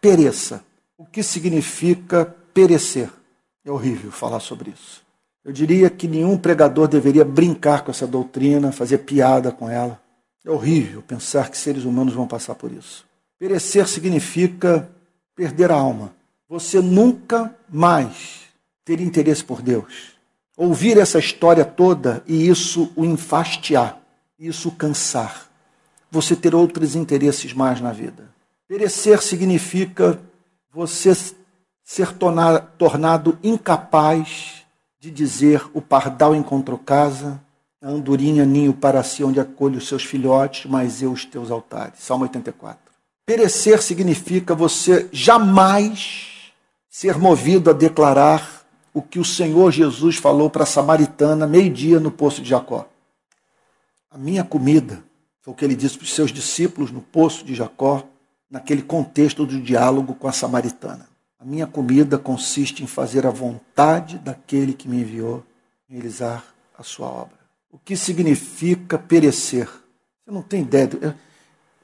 pereça. 0.00 0.62
O 0.98 1.04
que 1.04 1.22
significa 1.22 2.34
perecer? 2.52 3.10
É 3.64 3.70
horrível 3.70 4.12
falar 4.12 4.40
sobre 4.40 4.70
isso. 4.70 5.02
Eu 5.44 5.52
diria 5.52 5.90
que 5.90 6.06
nenhum 6.06 6.36
pregador 6.36 6.88
deveria 6.88 7.24
brincar 7.24 7.84
com 7.84 7.90
essa 7.90 8.06
doutrina, 8.06 8.72
fazer 8.72 8.98
piada 8.98 9.50
com 9.50 9.68
ela. 9.68 10.00
É 10.44 10.50
horrível 10.50 11.02
pensar 11.02 11.50
que 11.50 11.58
seres 11.58 11.84
humanos 11.84 12.14
vão 12.14 12.26
passar 12.26 12.54
por 12.54 12.70
isso. 12.70 13.04
Perecer 13.38 13.86
significa 13.88 14.90
perder 15.34 15.70
a 15.70 15.76
alma. 15.76 16.14
Você 16.48 16.80
nunca 16.80 17.54
mais 17.68 18.42
ter 18.84 19.00
interesse 19.00 19.44
por 19.44 19.60
Deus 19.60 20.16
ouvir 20.56 20.96
essa 20.96 21.18
história 21.18 21.64
toda 21.64 22.22
e 22.26 22.48
isso 22.48 22.90
o 22.96 23.04
enfastiar, 23.04 24.00
isso 24.38 24.70
o 24.70 24.72
cansar, 24.72 25.48
você 26.10 26.34
ter 26.34 26.54
outros 26.54 26.96
interesses 26.96 27.52
mais 27.52 27.80
na 27.80 27.92
vida. 27.92 28.30
Perecer 28.66 29.22
significa 29.22 30.18
você 30.72 31.12
ser 31.84 32.12
tornado 32.78 33.38
incapaz 33.42 34.64
de 34.98 35.10
dizer 35.10 35.62
o 35.74 35.82
pardal 35.82 36.34
encontrou 36.34 36.78
casa, 36.78 37.40
a 37.80 37.88
andorinha 37.88 38.44
ninho 38.44 38.72
para 38.72 39.02
si 39.02 39.22
onde 39.22 39.38
acolhe 39.38 39.76
os 39.76 39.86
seus 39.86 40.02
filhotes, 40.02 40.68
mas 40.68 41.02
eu 41.02 41.12
os 41.12 41.24
teus 41.24 41.50
altares. 41.50 42.00
Salmo 42.00 42.24
84. 42.24 42.95
Perecer 43.26 43.82
significa 43.82 44.54
você 44.54 45.08
jamais 45.12 46.52
ser 46.88 47.18
movido 47.18 47.68
a 47.68 47.72
declarar 47.72 48.64
o 48.94 49.02
que 49.02 49.18
o 49.18 49.24
Senhor 49.24 49.72
Jesus 49.72 50.16
falou 50.16 50.48
para 50.48 50.62
a 50.62 50.66
samaritana 50.66 51.44
meio-dia 51.44 51.98
no 51.98 52.12
poço 52.12 52.40
de 52.40 52.48
Jacó. 52.48 52.88
A 54.10 54.16
minha 54.16 54.44
comida 54.44 55.02
Foi 55.46 55.52
o 55.52 55.56
que 55.56 55.64
ele 55.64 55.76
disse 55.76 55.96
para 55.96 56.04
os 56.04 56.12
seus 56.12 56.32
discípulos 56.32 56.90
no 56.90 57.00
poço 57.00 57.44
de 57.44 57.54
Jacó, 57.54 58.04
naquele 58.50 58.82
contexto 58.82 59.46
do 59.46 59.60
diálogo 59.60 60.14
com 60.14 60.26
a 60.26 60.32
samaritana. 60.32 61.08
A 61.38 61.44
minha 61.44 61.68
comida 61.68 62.18
consiste 62.18 62.82
em 62.82 62.86
fazer 62.88 63.24
a 63.24 63.30
vontade 63.30 64.18
daquele 64.18 64.72
que 64.72 64.88
me 64.88 65.02
enviou, 65.02 65.44
realizar 65.88 66.44
a 66.76 66.82
sua 66.82 67.06
obra. 67.06 67.38
O 67.70 67.78
que 67.78 67.96
significa 67.96 68.98
perecer? 68.98 69.66
Você 69.66 70.32
não 70.32 70.42
tem 70.42 70.62
ideia. 70.62 70.88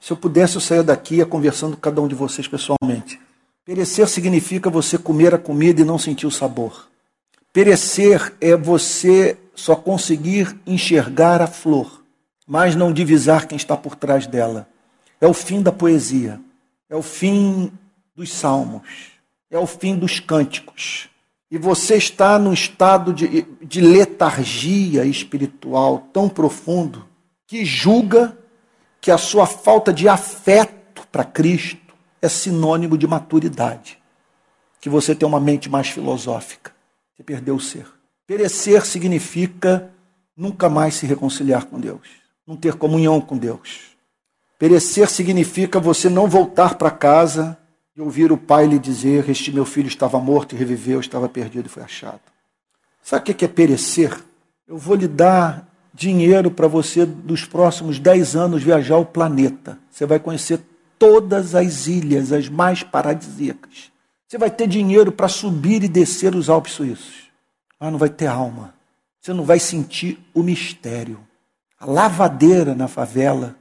Se 0.03 0.11
eu 0.11 0.17
pudesse, 0.17 0.55
eu 0.55 0.59
saia 0.59 0.83
daqui 0.83 1.15
ia 1.15 1.25
conversando 1.25 1.77
com 1.77 1.81
cada 1.81 2.01
um 2.01 2.09
de 2.09 2.13
vocês 2.13 2.45
pessoalmente. 2.45 3.17
Perecer 3.63 4.05
significa 4.09 4.69
você 4.69 4.97
comer 4.97 5.33
a 5.33 5.37
comida 5.37 5.79
e 5.79 5.85
não 5.85 5.97
sentir 5.97 6.27
o 6.27 6.31
sabor. 6.31 6.89
Perecer 7.53 8.33
é 8.41 8.57
você 8.57 9.37
só 9.55 9.77
conseguir 9.77 10.59
enxergar 10.67 11.41
a 11.41 11.47
flor, 11.47 12.03
mas 12.45 12.75
não 12.75 12.91
divisar 12.91 13.47
quem 13.47 13.55
está 13.55 13.77
por 13.77 13.95
trás 13.95 14.27
dela. 14.27 14.67
É 15.21 15.25
o 15.25 15.33
fim 15.33 15.61
da 15.61 15.71
poesia, 15.71 16.37
é 16.89 16.95
o 16.97 17.01
fim 17.01 17.71
dos 18.13 18.29
salmos, 18.33 18.81
é 19.49 19.57
o 19.57 19.65
fim 19.65 19.95
dos 19.95 20.19
cânticos. 20.19 21.07
E 21.49 21.57
você 21.57 21.95
está 21.95 22.37
num 22.37 22.51
estado 22.51 23.13
de, 23.13 23.43
de 23.61 23.79
letargia 23.79 25.05
espiritual 25.05 26.09
tão 26.11 26.27
profundo 26.27 27.07
que 27.47 27.63
julga 27.63 28.37
que 29.03 29.11
a 29.11 29.17
sua 29.17 29.45
falta 29.45 29.91
de 29.91 30.07
afeto 30.07 31.05
para 31.11 31.25
Cristo 31.25 31.93
é 32.21 32.29
sinônimo 32.29 32.97
de 32.97 33.05
maturidade. 33.05 34.01
Que 34.79 34.87
você 34.87 35.13
tem 35.13 35.27
uma 35.27 35.41
mente 35.41 35.69
mais 35.69 35.89
filosófica. 35.89 36.71
Você 37.13 37.21
perdeu 37.21 37.55
o 37.55 37.59
ser. 37.59 37.85
Perecer 38.25 38.85
significa 38.85 39.91
nunca 40.37 40.69
mais 40.69 40.95
se 40.95 41.05
reconciliar 41.05 41.65
com 41.65 41.81
Deus, 41.81 42.07
não 42.47 42.55
ter 42.55 42.75
comunhão 42.75 43.19
com 43.19 43.37
Deus. 43.37 43.93
Perecer 44.57 45.09
significa 45.09 45.81
você 45.81 46.07
não 46.07 46.29
voltar 46.29 46.75
para 46.75 46.89
casa 46.89 47.57
e 47.97 48.01
ouvir 48.01 48.31
o 48.31 48.37
pai 48.37 48.67
lhe 48.67 48.79
dizer: 48.79 49.29
Este 49.29 49.51
meu 49.51 49.65
filho 49.65 49.89
estava 49.89 50.17
morto 50.17 50.55
e 50.55 50.57
reviveu, 50.57 51.01
estava 51.01 51.27
perdido 51.27 51.65
e 51.65 51.69
foi 51.69 51.83
achado. 51.83 52.21
Sabe 53.01 53.29
o 53.29 53.35
que 53.35 53.43
é 53.43 53.49
perecer? 53.49 54.17
Eu 54.65 54.77
vou 54.77 54.95
lhe 54.95 55.09
dar 55.09 55.67
dinheiro 55.93 56.49
para 56.49 56.67
você, 56.67 57.05
dos 57.05 57.45
próximos 57.45 57.99
10 57.99 58.35
anos, 58.35 58.63
viajar 58.63 58.97
o 58.97 59.05
planeta. 59.05 59.77
Você 59.91 60.05
vai 60.05 60.19
conhecer 60.19 60.59
todas 60.97 61.53
as 61.53 61.87
ilhas, 61.87 62.31
as 62.31 62.49
mais 62.49 62.81
paradisíacas. 62.81 63.91
Você 64.27 64.37
vai 64.37 64.49
ter 64.49 64.67
dinheiro 64.67 65.11
para 65.11 65.27
subir 65.27 65.83
e 65.83 65.87
descer 65.87 66.33
os 66.33 66.49
Alpes 66.49 66.73
suíços. 66.73 67.29
Mas 67.79 67.91
não 67.91 67.99
vai 67.99 68.09
ter 68.09 68.27
alma. 68.27 68.73
Você 69.21 69.33
não 69.33 69.43
vai 69.43 69.59
sentir 69.59 70.19
o 70.33 70.41
mistério. 70.41 71.19
A 71.79 71.85
lavadeira 71.85 72.73
na 72.73 72.87
favela, 72.87 73.55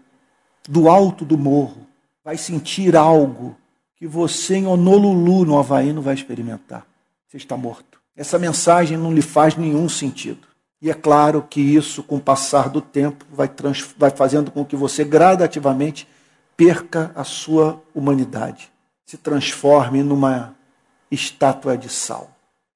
do 0.69 0.89
alto 0.89 1.25
do 1.25 1.37
morro, 1.37 1.87
vai 2.25 2.37
sentir 2.37 2.97
algo 2.97 3.57
que 3.97 4.07
você 4.07 4.57
em 4.57 4.67
Honolulu, 4.67 5.45
no 5.45 5.59
Havaí, 5.59 5.93
não 5.93 6.03
vai 6.03 6.15
experimentar. 6.15 6.87
Você 7.29 7.37
está 7.37 7.57
morto. 7.57 8.01
Essa 8.17 8.39
mensagem 8.39 8.97
não 8.97 9.13
lhe 9.13 9.23
faz 9.23 9.57
nenhum 9.57 9.89
sentido. 9.89 10.52
E 10.83 10.91
é 10.91 10.95
claro 10.95 11.47
que 11.49 11.61
isso, 11.61 12.03
com 12.03 12.17
o 12.17 12.21
passar 12.21 12.69
do 12.69 12.81
tempo, 12.81 13.25
vai, 13.31 13.49
vai 13.97 14.11
fazendo 14.11 14.51
com 14.51 14.65
que 14.65 14.75
você 14.75 15.05
gradativamente 15.05 16.09
perca 16.57 17.13
a 17.15 17.23
sua 17.23 17.81
humanidade, 17.95 18.69
se 19.07 19.17
transforme 19.17 20.03
numa 20.03 20.57
estátua 21.09 21.79
de 21.79 21.89
sal. 21.89 22.33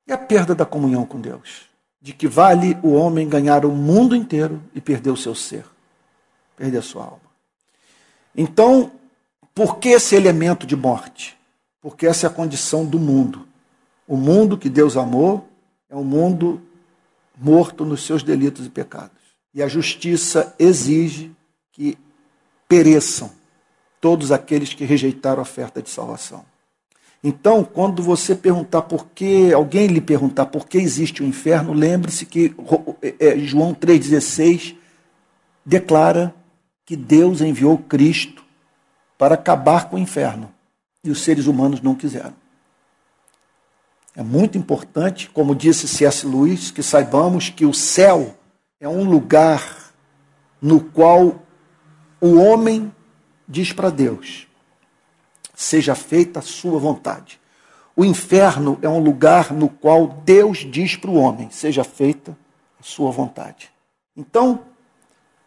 É 0.07 0.13
a 0.13 0.19
perda 0.19 0.55
da 0.55 0.65
comunhão 0.65 1.05
com 1.05 1.21
Deus, 1.21 1.63
de 2.01 2.13
que 2.13 2.29
vale 2.29 2.79
o 2.81 2.93
homem 2.93 3.29
ganhar 3.29 3.65
o 3.65 3.73
mundo 3.73 4.15
inteiro 4.15 4.63
e 4.73 4.81
perder 4.81 5.11
o 5.11 5.17
seu 5.17 5.35
ser, 5.35 5.65
perder 6.57 6.79
a 6.79 6.83
sua 6.83 7.03
alma. 7.03 7.27
Então, 8.37 8.93
por 9.53 9.79
que 9.79 9.89
esse 9.89 10.15
elemento 10.15 10.65
de 10.65 10.77
morte? 10.77 11.37
Porque 11.81 12.07
essa 12.07 12.29
é 12.29 12.31
a 12.31 12.33
condição 12.33 12.85
do 12.85 13.01
mundo. 13.01 13.49
O 14.07 14.17
mundo 14.17 14.57
que 14.57 14.69
Deus 14.69 14.97
amou 14.97 15.49
é 15.91 15.97
um 15.97 16.05
mundo 16.05 16.63
morto 17.37 17.85
nos 17.85 18.05
seus 18.05 18.23
delitos 18.23 18.67
e 18.67 18.71
pecados. 18.71 19.17
E 19.55 19.63
a 19.63 19.69
justiça 19.69 20.55
exige 20.59 21.33
que 21.73 21.97
pereçam 22.69 23.31
todos 24.01 24.33
aqueles 24.33 24.73
que 24.73 24.85
rejeitaram 24.85 25.39
a 25.39 25.43
oferta 25.43 25.83
de 25.83 25.91
salvação. 25.91 26.45
Então, 27.23 27.65
quando 27.65 28.03
você 28.03 28.35
perguntar 28.35 28.83
por 28.83 29.07
que, 29.09 29.53
alguém 29.53 29.87
lhe 29.89 30.01
perguntar 30.01 30.47
por 30.47 30.69
que 30.69 30.79
existe 30.79 31.23
o 31.23 31.27
inferno, 31.27 31.73
lembre-se 31.73 32.25
que 32.25 32.55
é, 33.03 33.15
é, 33.19 33.39
João 33.39 33.75
3,16 33.75 34.77
declara 35.65 36.35
que 36.85 36.95
Deus 36.95 37.41
enviou 37.41 37.79
Cristo 37.79 38.45
para 39.19 39.35
acabar 39.35 39.89
com 39.89 39.97
o 39.97 39.99
inferno. 39.99 40.53
E 41.03 41.11
os 41.11 41.23
seres 41.23 41.47
humanos 41.47 41.81
não 41.81 41.95
quiseram. 41.95 42.35
É 44.17 44.23
muito 44.23 44.57
importante, 44.57 45.29
como 45.29 45.55
disse 45.55 45.87
C.S. 45.87 46.27
Lewis, 46.27 46.71
que 46.71 46.83
saibamos 46.83 47.51
que 47.51 47.67
o 47.67 47.75
céu 47.75 48.35
é 48.81 48.89
um 48.89 49.05
lugar 49.05 49.93
no 50.61 50.81
qual 50.81 51.43
o 52.19 52.37
homem 52.37 52.91
diz 53.47 53.75
para 53.75 53.91
Deus: 53.91 54.49
seja 55.55 55.95
feita 55.95 56.39
a 56.39 56.43
sua 56.43 56.79
vontade. 56.79 57.39
O 57.95 58.07
inferno 58.07 58.79
é 58.81 58.89
um 58.89 59.01
lugar 59.01 59.53
no 59.53 59.69
qual 59.69 60.09
Deus 60.25 60.59
diz 60.59 60.97
para 60.97 61.11
o 61.11 61.17
homem: 61.17 61.51
seja 61.51 61.85
feita 61.85 62.35
a 62.81 62.83
sua 62.83 63.11
vontade. 63.11 63.71
Então, 64.17 64.63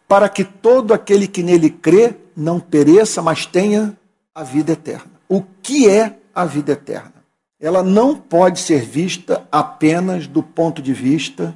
para 0.06 0.28
que 0.28 0.44
todo 0.44 0.94
aquele 0.94 1.26
que 1.26 1.42
nele 1.42 1.70
crê 1.70 2.14
não 2.36 2.60
pereça, 2.60 3.20
mas 3.20 3.46
tenha 3.46 3.98
a 4.32 4.44
vida 4.44 4.74
eterna. 4.74 5.10
O 5.28 5.42
que 5.60 5.88
é 5.88 6.20
a 6.32 6.44
vida 6.44 6.70
eterna? 6.70 7.19
Ela 7.60 7.82
não 7.82 8.16
pode 8.16 8.58
ser 8.58 8.82
vista 8.82 9.46
apenas 9.52 10.26
do 10.26 10.42
ponto 10.42 10.80
de 10.80 10.94
vista 10.94 11.54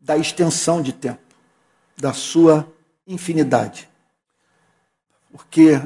da 0.00 0.16
extensão 0.16 0.82
de 0.82 0.92
tempo, 0.92 1.20
da 1.96 2.12
sua 2.12 2.66
infinidade. 3.06 3.88
Porque 5.30 5.80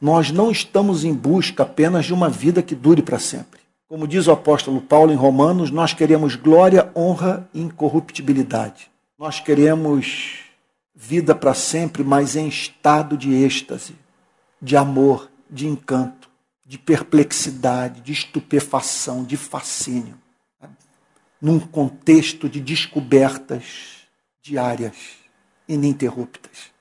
nós 0.00 0.30
não 0.30 0.50
estamos 0.50 1.04
em 1.04 1.14
busca 1.14 1.62
apenas 1.62 2.06
de 2.06 2.12
uma 2.12 2.28
vida 2.28 2.62
que 2.62 2.74
dure 2.74 3.02
para 3.02 3.18
sempre. 3.18 3.60
Como 3.88 4.06
diz 4.06 4.26
o 4.26 4.32
apóstolo 4.32 4.80
Paulo 4.80 5.12
em 5.12 5.16
Romanos, 5.16 5.70
nós 5.70 5.94
queremos 5.94 6.34
glória, 6.34 6.90
honra 6.94 7.48
e 7.54 7.60
incorruptibilidade. 7.62 8.90
Nós 9.16 9.38
queremos 9.38 10.40
vida 10.94 11.34
para 11.34 11.54
sempre, 11.54 12.02
mas 12.02 12.34
em 12.34 12.48
estado 12.48 13.16
de 13.16 13.32
êxtase, 13.32 13.94
de 14.60 14.76
amor, 14.76 15.30
de 15.48 15.68
encanto, 15.68 16.25
de 16.66 16.76
perplexidade, 16.76 18.00
de 18.00 18.12
estupefação, 18.12 19.22
de 19.22 19.36
fascínio, 19.36 20.18
num 21.40 21.60
contexto 21.60 22.48
de 22.48 22.60
descobertas 22.60 24.08
diárias, 24.42 24.96
ininterruptas. 25.68 26.72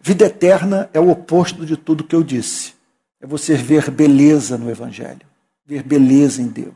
Vida 0.00 0.26
eterna 0.26 0.88
é 0.92 1.00
o 1.00 1.10
oposto 1.10 1.64
de 1.66 1.76
tudo 1.76 2.04
que 2.04 2.14
eu 2.14 2.22
disse. 2.22 2.74
É 3.20 3.26
você 3.26 3.54
ver 3.54 3.90
beleza 3.90 4.56
no 4.56 4.70
Evangelho, 4.70 5.26
ver 5.64 5.82
beleza 5.82 6.40
em 6.40 6.48
Deus. 6.48 6.74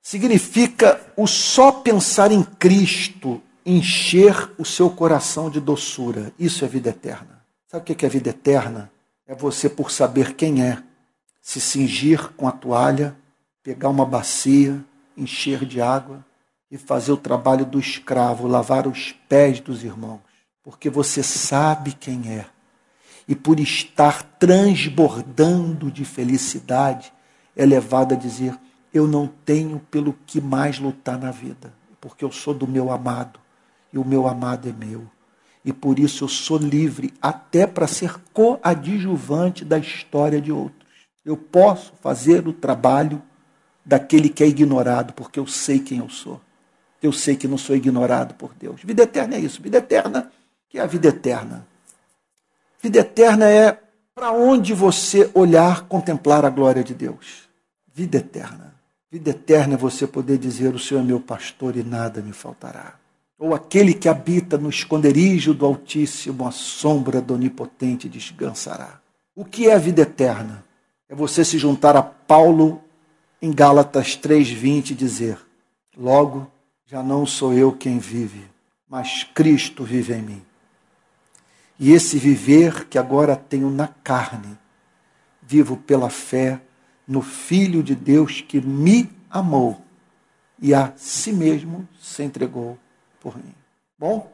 Significa 0.00 1.00
o 1.16 1.26
só 1.26 1.72
pensar 1.72 2.30
em 2.30 2.42
Cristo 2.42 3.42
encher 3.66 4.50
o 4.58 4.64
seu 4.64 4.90
coração 4.90 5.50
de 5.50 5.60
doçura. 5.60 6.32
Isso 6.38 6.64
é 6.64 6.68
vida 6.68 6.90
eterna. 6.90 7.42
Sabe 7.66 7.82
o 7.82 7.96
que 7.96 8.04
é 8.04 8.08
vida 8.08 8.30
eterna? 8.30 8.90
É 9.26 9.34
você, 9.34 9.68
por 9.68 9.90
saber 9.90 10.34
quem 10.34 10.62
é, 10.62 10.82
se 11.44 11.60
cingir 11.60 12.30
com 12.38 12.48
a 12.48 12.50
toalha, 12.50 13.14
pegar 13.62 13.90
uma 13.90 14.06
bacia, 14.06 14.82
encher 15.14 15.66
de 15.66 15.78
água 15.78 16.24
e 16.70 16.78
fazer 16.78 17.12
o 17.12 17.18
trabalho 17.18 17.66
do 17.66 17.78
escravo, 17.78 18.48
lavar 18.48 18.86
os 18.86 19.12
pés 19.28 19.60
dos 19.60 19.84
irmãos. 19.84 20.20
Porque 20.62 20.88
você 20.88 21.22
sabe 21.22 21.92
quem 21.92 22.32
é. 22.32 22.46
E 23.28 23.34
por 23.34 23.60
estar 23.60 24.22
transbordando 24.22 25.90
de 25.90 26.02
felicidade, 26.06 27.12
é 27.54 27.66
levado 27.66 28.14
a 28.14 28.16
dizer: 28.16 28.58
Eu 28.92 29.06
não 29.06 29.26
tenho 29.26 29.78
pelo 29.90 30.14
que 30.26 30.40
mais 30.40 30.78
lutar 30.78 31.18
na 31.18 31.30
vida, 31.30 31.74
porque 32.00 32.24
eu 32.24 32.32
sou 32.32 32.54
do 32.54 32.66
meu 32.66 32.90
amado 32.90 33.38
e 33.92 33.98
o 33.98 34.04
meu 34.04 34.26
amado 34.26 34.66
é 34.66 34.72
meu. 34.72 35.06
E 35.62 35.74
por 35.74 35.98
isso 35.98 36.24
eu 36.24 36.28
sou 36.28 36.56
livre 36.56 37.12
até 37.20 37.66
para 37.66 37.86
ser 37.86 38.18
coadjuvante 38.32 39.62
da 39.62 39.78
história 39.78 40.40
de 40.40 40.50
outros. 40.50 40.83
Eu 41.24 41.36
posso 41.36 41.92
fazer 42.00 42.46
o 42.46 42.52
trabalho 42.52 43.22
daquele 43.84 44.28
que 44.28 44.42
é 44.42 44.46
ignorado, 44.46 45.12
porque 45.12 45.38
eu 45.38 45.46
sei 45.46 45.78
quem 45.78 45.98
eu 45.98 46.08
sou. 46.08 46.40
Eu 47.02 47.12
sei 47.12 47.36
que 47.36 47.48
não 47.48 47.58
sou 47.58 47.76
ignorado 47.76 48.34
por 48.34 48.54
Deus. 48.54 48.82
Vida 48.82 49.02
eterna 49.02 49.36
é 49.36 49.40
isso. 49.40 49.62
Vida 49.62 49.78
eterna, 49.78 50.30
que 50.68 50.78
é 50.78 50.82
a 50.82 50.86
vida 50.86 51.08
eterna. 51.08 51.66
Vida 52.80 52.98
eterna 52.98 53.48
é 53.48 53.78
para 54.14 54.32
onde 54.32 54.72
você 54.72 55.30
olhar, 55.34 55.82
contemplar 55.86 56.44
a 56.44 56.50
glória 56.50 56.84
de 56.84 56.94
Deus. 56.94 57.48
Vida 57.92 58.18
eterna. 58.18 58.74
Vida 59.10 59.30
eterna 59.30 59.74
é 59.74 59.76
você 59.76 60.06
poder 60.06 60.38
dizer: 60.38 60.74
O 60.74 60.78
Senhor 60.78 61.00
é 61.00 61.04
meu 61.04 61.20
pastor 61.20 61.76
e 61.76 61.82
nada 61.82 62.20
me 62.20 62.32
faltará. 62.32 62.94
ou 63.38 63.54
aquele 63.54 63.92
que 63.92 64.08
habita 64.08 64.56
no 64.56 64.70
esconderijo 64.70 65.52
do 65.52 65.66
Altíssimo, 65.66 66.46
a 66.46 66.50
sombra 66.50 67.20
do 67.20 67.34
Onipotente 67.34 68.08
descansará. 68.08 69.00
O 69.34 69.44
que 69.44 69.68
é 69.68 69.74
a 69.74 69.78
vida 69.78 70.02
eterna? 70.02 70.63
É 71.14 71.16
você 71.16 71.44
se 71.44 71.58
juntar 71.58 71.96
a 71.96 72.02
Paulo 72.02 72.82
em 73.40 73.52
Gálatas 73.52 74.16
3:20 74.16 74.90
e 74.90 74.94
dizer: 74.96 75.38
Logo, 75.96 76.50
já 76.88 77.04
não 77.04 77.24
sou 77.24 77.52
eu 77.52 77.70
quem 77.70 78.00
vive, 78.00 78.44
mas 78.88 79.22
Cristo 79.22 79.84
vive 79.84 80.12
em 80.12 80.22
mim. 80.22 80.42
E 81.78 81.92
esse 81.92 82.18
viver 82.18 82.88
que 82.88 82.98
agora 82.98 83.36
tenho 83.36 83.70
na 83.70 83.86
carne, 83.86 84.58
vivo 85.40 85.76
pela 85.76 86.10
fé 86.10 86.60
no 87.06 87.22
Filho 87.22 87.80
de 87.80 87.94
Deus 87.94 88.40
que 88.40 88.60
me 88.60 89.08
amou 89.30 89.80
e 90.60 90.74
a 90.74 90.92
si 90.96 91.32
mesmo 91.32 91.88
se 92.02 92.24
entregou 92.24 92.76
por 93.20 93.36
mim. 93.36 93.54
Bom, 93.96 94.32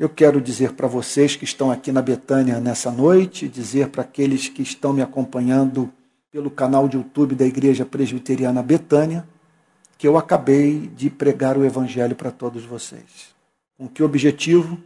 eu 0.00 0.08
quero 0.08 0.40
dizer 0.40 0.72
para 0.72 0.88
vocês 0.88 1.36
que 1.36 1.44
estão 1.44 1.70
aqui 1.70 1.92
na 1.92 2.02
Betânia 2.02 2.58
nessa 2.58 2.90
noite, 2.90 3.46
dizer 3.46 3.90
para 3.90 4.02
aqueles 4.02 4.48
que 4.48 4.62
estão 4.62 4.92
me 4.92 5.00
acompanhando 5.00 5.92
pelo 6.30 6.50
canal 6.50 6.88
de 6.88 6.96
YouTube 6.96 7.34
da 7.34 7.46
Igreja 7.46 7.84
Presbiteriana 7.84 8.62
Betânia, 8.62 9.26
que 9.96 10.06
eu 10.06 10.16
acabei 10.16 10.88
de 10.88 11.10
pregar 11.10 11.56
o 11.56 11.64
Evangelho 11.64 12.14
para 12.14 12.30
todos 12.30 12.64
vocês. 12.64 13.34
Com 13.76 13.88
que 13.88 14.02
objetivo? 14.02 14.78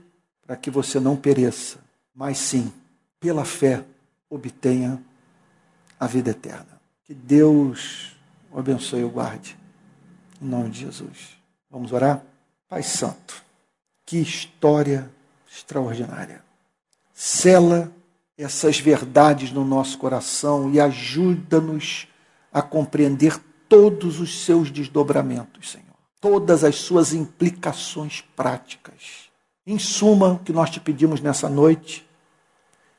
Para 0.47 0.57
que 0.57 0.71
você 0.71 0.99
não 0.99 1.17
pereça, 1.17 1.79
mas 2.15 2.39
sim, 2.39 2.73
pela 3.21 3.45
fé, 3.45 3.85
obtenha 4.29 5.01
a 5.99 6.07
vida 6.07 6.31
eterna. 6.31 6.81
Que 7.05 7.15
Deus 7.15 8.17
o 8.51 8.59
abençoe 8.59 9.01
e 9.01 9.05
o 9.05 9.11
guarde. 9.11 9.57
Em 10.41 10.47
nome 10.47 10.71
de 10.71 10.81
Jesus. 10.81 11.39
Vamos 11.71 11.93
orar? 11.93 12.23
Pai 12.69 12.83
Santo, 12.83 13.43
que 14.05 14.19
história 14.19 15.11
extraordinária. 15.49 16.43
Sela 17.13 17.93
essas 18.37 18.79
verdades 18.79 19.53
no 19.53 19.65
nosso 19.65 19.99
coração 19.99 20.71
e 20.73 20.81
ajuda-nos 20.81 22.07
a 22.53 22.63
compreender 22.63 23.39
todos 23.69 24.21
os 24.21 24.45
seus 24.45 24.71
desdobramentos, 24.71 25.71
Senhor. 25.71 25.87
Todas 26.21 26.63
as 26.63 26.77
suas 26.77 27.13
implicações 27.13 28.23
práticas. 28.37 29.31
Em 29.67 29.79
suma, 29.79 30.33
o 30.33 30.39
que 30.39 30.53
nós 30.53 30.71
te 30.71 30.81
pedimos 30.81 31.21
nessa 31.21 31.49
noite 31.49 32.07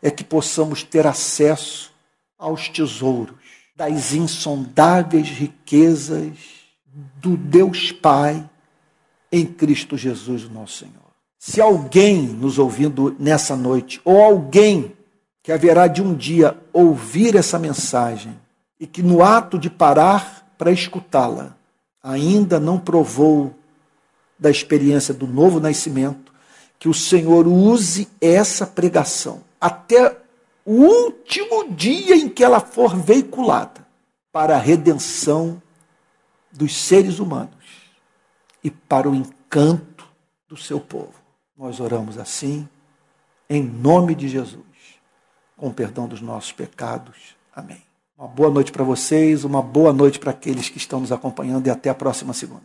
é 0.02 0.12
que 0.12 0.24
possamos 0.24 0.84
ter 0.84 1.08
acesso 1.08 1.92
aos 2.38 2.68
tesouros 2.70 3.36
das 3.76 4.14
insondáveis 4.14 5.30
riquezas 5.30 6.38
do 7.16 7.36
Deus 7.36 7.92
Pai 7.92 8.48
em 9.32 9.46
Cristo 9.46 9.98
Jesus, 9.98 10.48
nosso 10.50 10.80
Senhor. 10.80 10.94
Se 11.40 11.60
alguém 11.60 12.22
nos 12.24 12.60
ouvindo 12.60 13.16
nessa 13.20 13.56
noite, 13.56 14.00
ou 14.06 14.22
alguém 14.22 14.94
que 15.44 15.52
haverá 15.52 15.88
de 15.88 16.02
um 16.02 16.16
dia 16.16 16.58
ouvir 16.72 17.36
essa 17.36 17.60
mensagem 17.60 18.40
e 18.80 18.88
que 18.88 19.04
no 19.04 19.22
ato 19.22 19.60
de 19.60 19.70
parar 19.70 20.56
para 20.58 20.72
escutá-la 20.72 21.58
ainda 22.02 22.62
não 22.62 22.80
provou 22.80 23.54
da 24.40 24.50
experiência 24.50 25.14
do 25.14 25.28
novo 25.28 25.60
nascimento, 25.60 26.34
que 26.80 26.88
o 26.88 26.94
Senhor 26.94 27.46
use 27.46 28.08
essa 28.20 28.66
pregação 28.66 29.42
até 29.60 30.18
o 30.66 30.74
último 30.74 31.70
dia 31.72 32.16
em 32.16 32.30
que 32.30 32.44
ela 32.44 32.62
for 32.62 32.96
veiculada 32.96 33.86
para 34.32 34.56
a 34.56 34.60
redenção 34.60 35.62
dos 36.52 36.76
seres 36.76 37.20
humanos 37.20 37.54
e 38.64 38.72
para 38.72 39.10
o 39.10 39.16
encanto 39.16 40.08
do 40.48 40.56
seu 40.56 40.80
povo. 40.80 41.14
Nós 41.58 41.80
oramos 41.80 42.18
assim, 42.18 42.68
em 43.50 43.62
nome 43.62 44.16
de 44.16 44.28
Jesus, 44.28 44.73
com 45.58 45.68
o 45.68 45.74
perdão 45.74 46.08
dos 46.08 46.22
nossos 46.22 46.52
pecados. 46.52 47.36
Amém. 47.56 47.82
Uma 48.18 48.28
boa 48.28 48.50
noite 48.50 48.72
para 48.72 48.84
vocês, 48.84 49.44
uma 49.44 49.62
boa 49.62 49.92
noite 49.92 50.20
para 50.20 50.32
aqueles 50.32 50.70
que 50.70 50.78
estão 50.78 51.00
nos 51.00 51.12
acompanhando 51.12 51.66
e 51.66 51.70
até 51.70 51.90
a 51.90 51.96
próxima 51.96 52.32
segunda. 52.32 52.62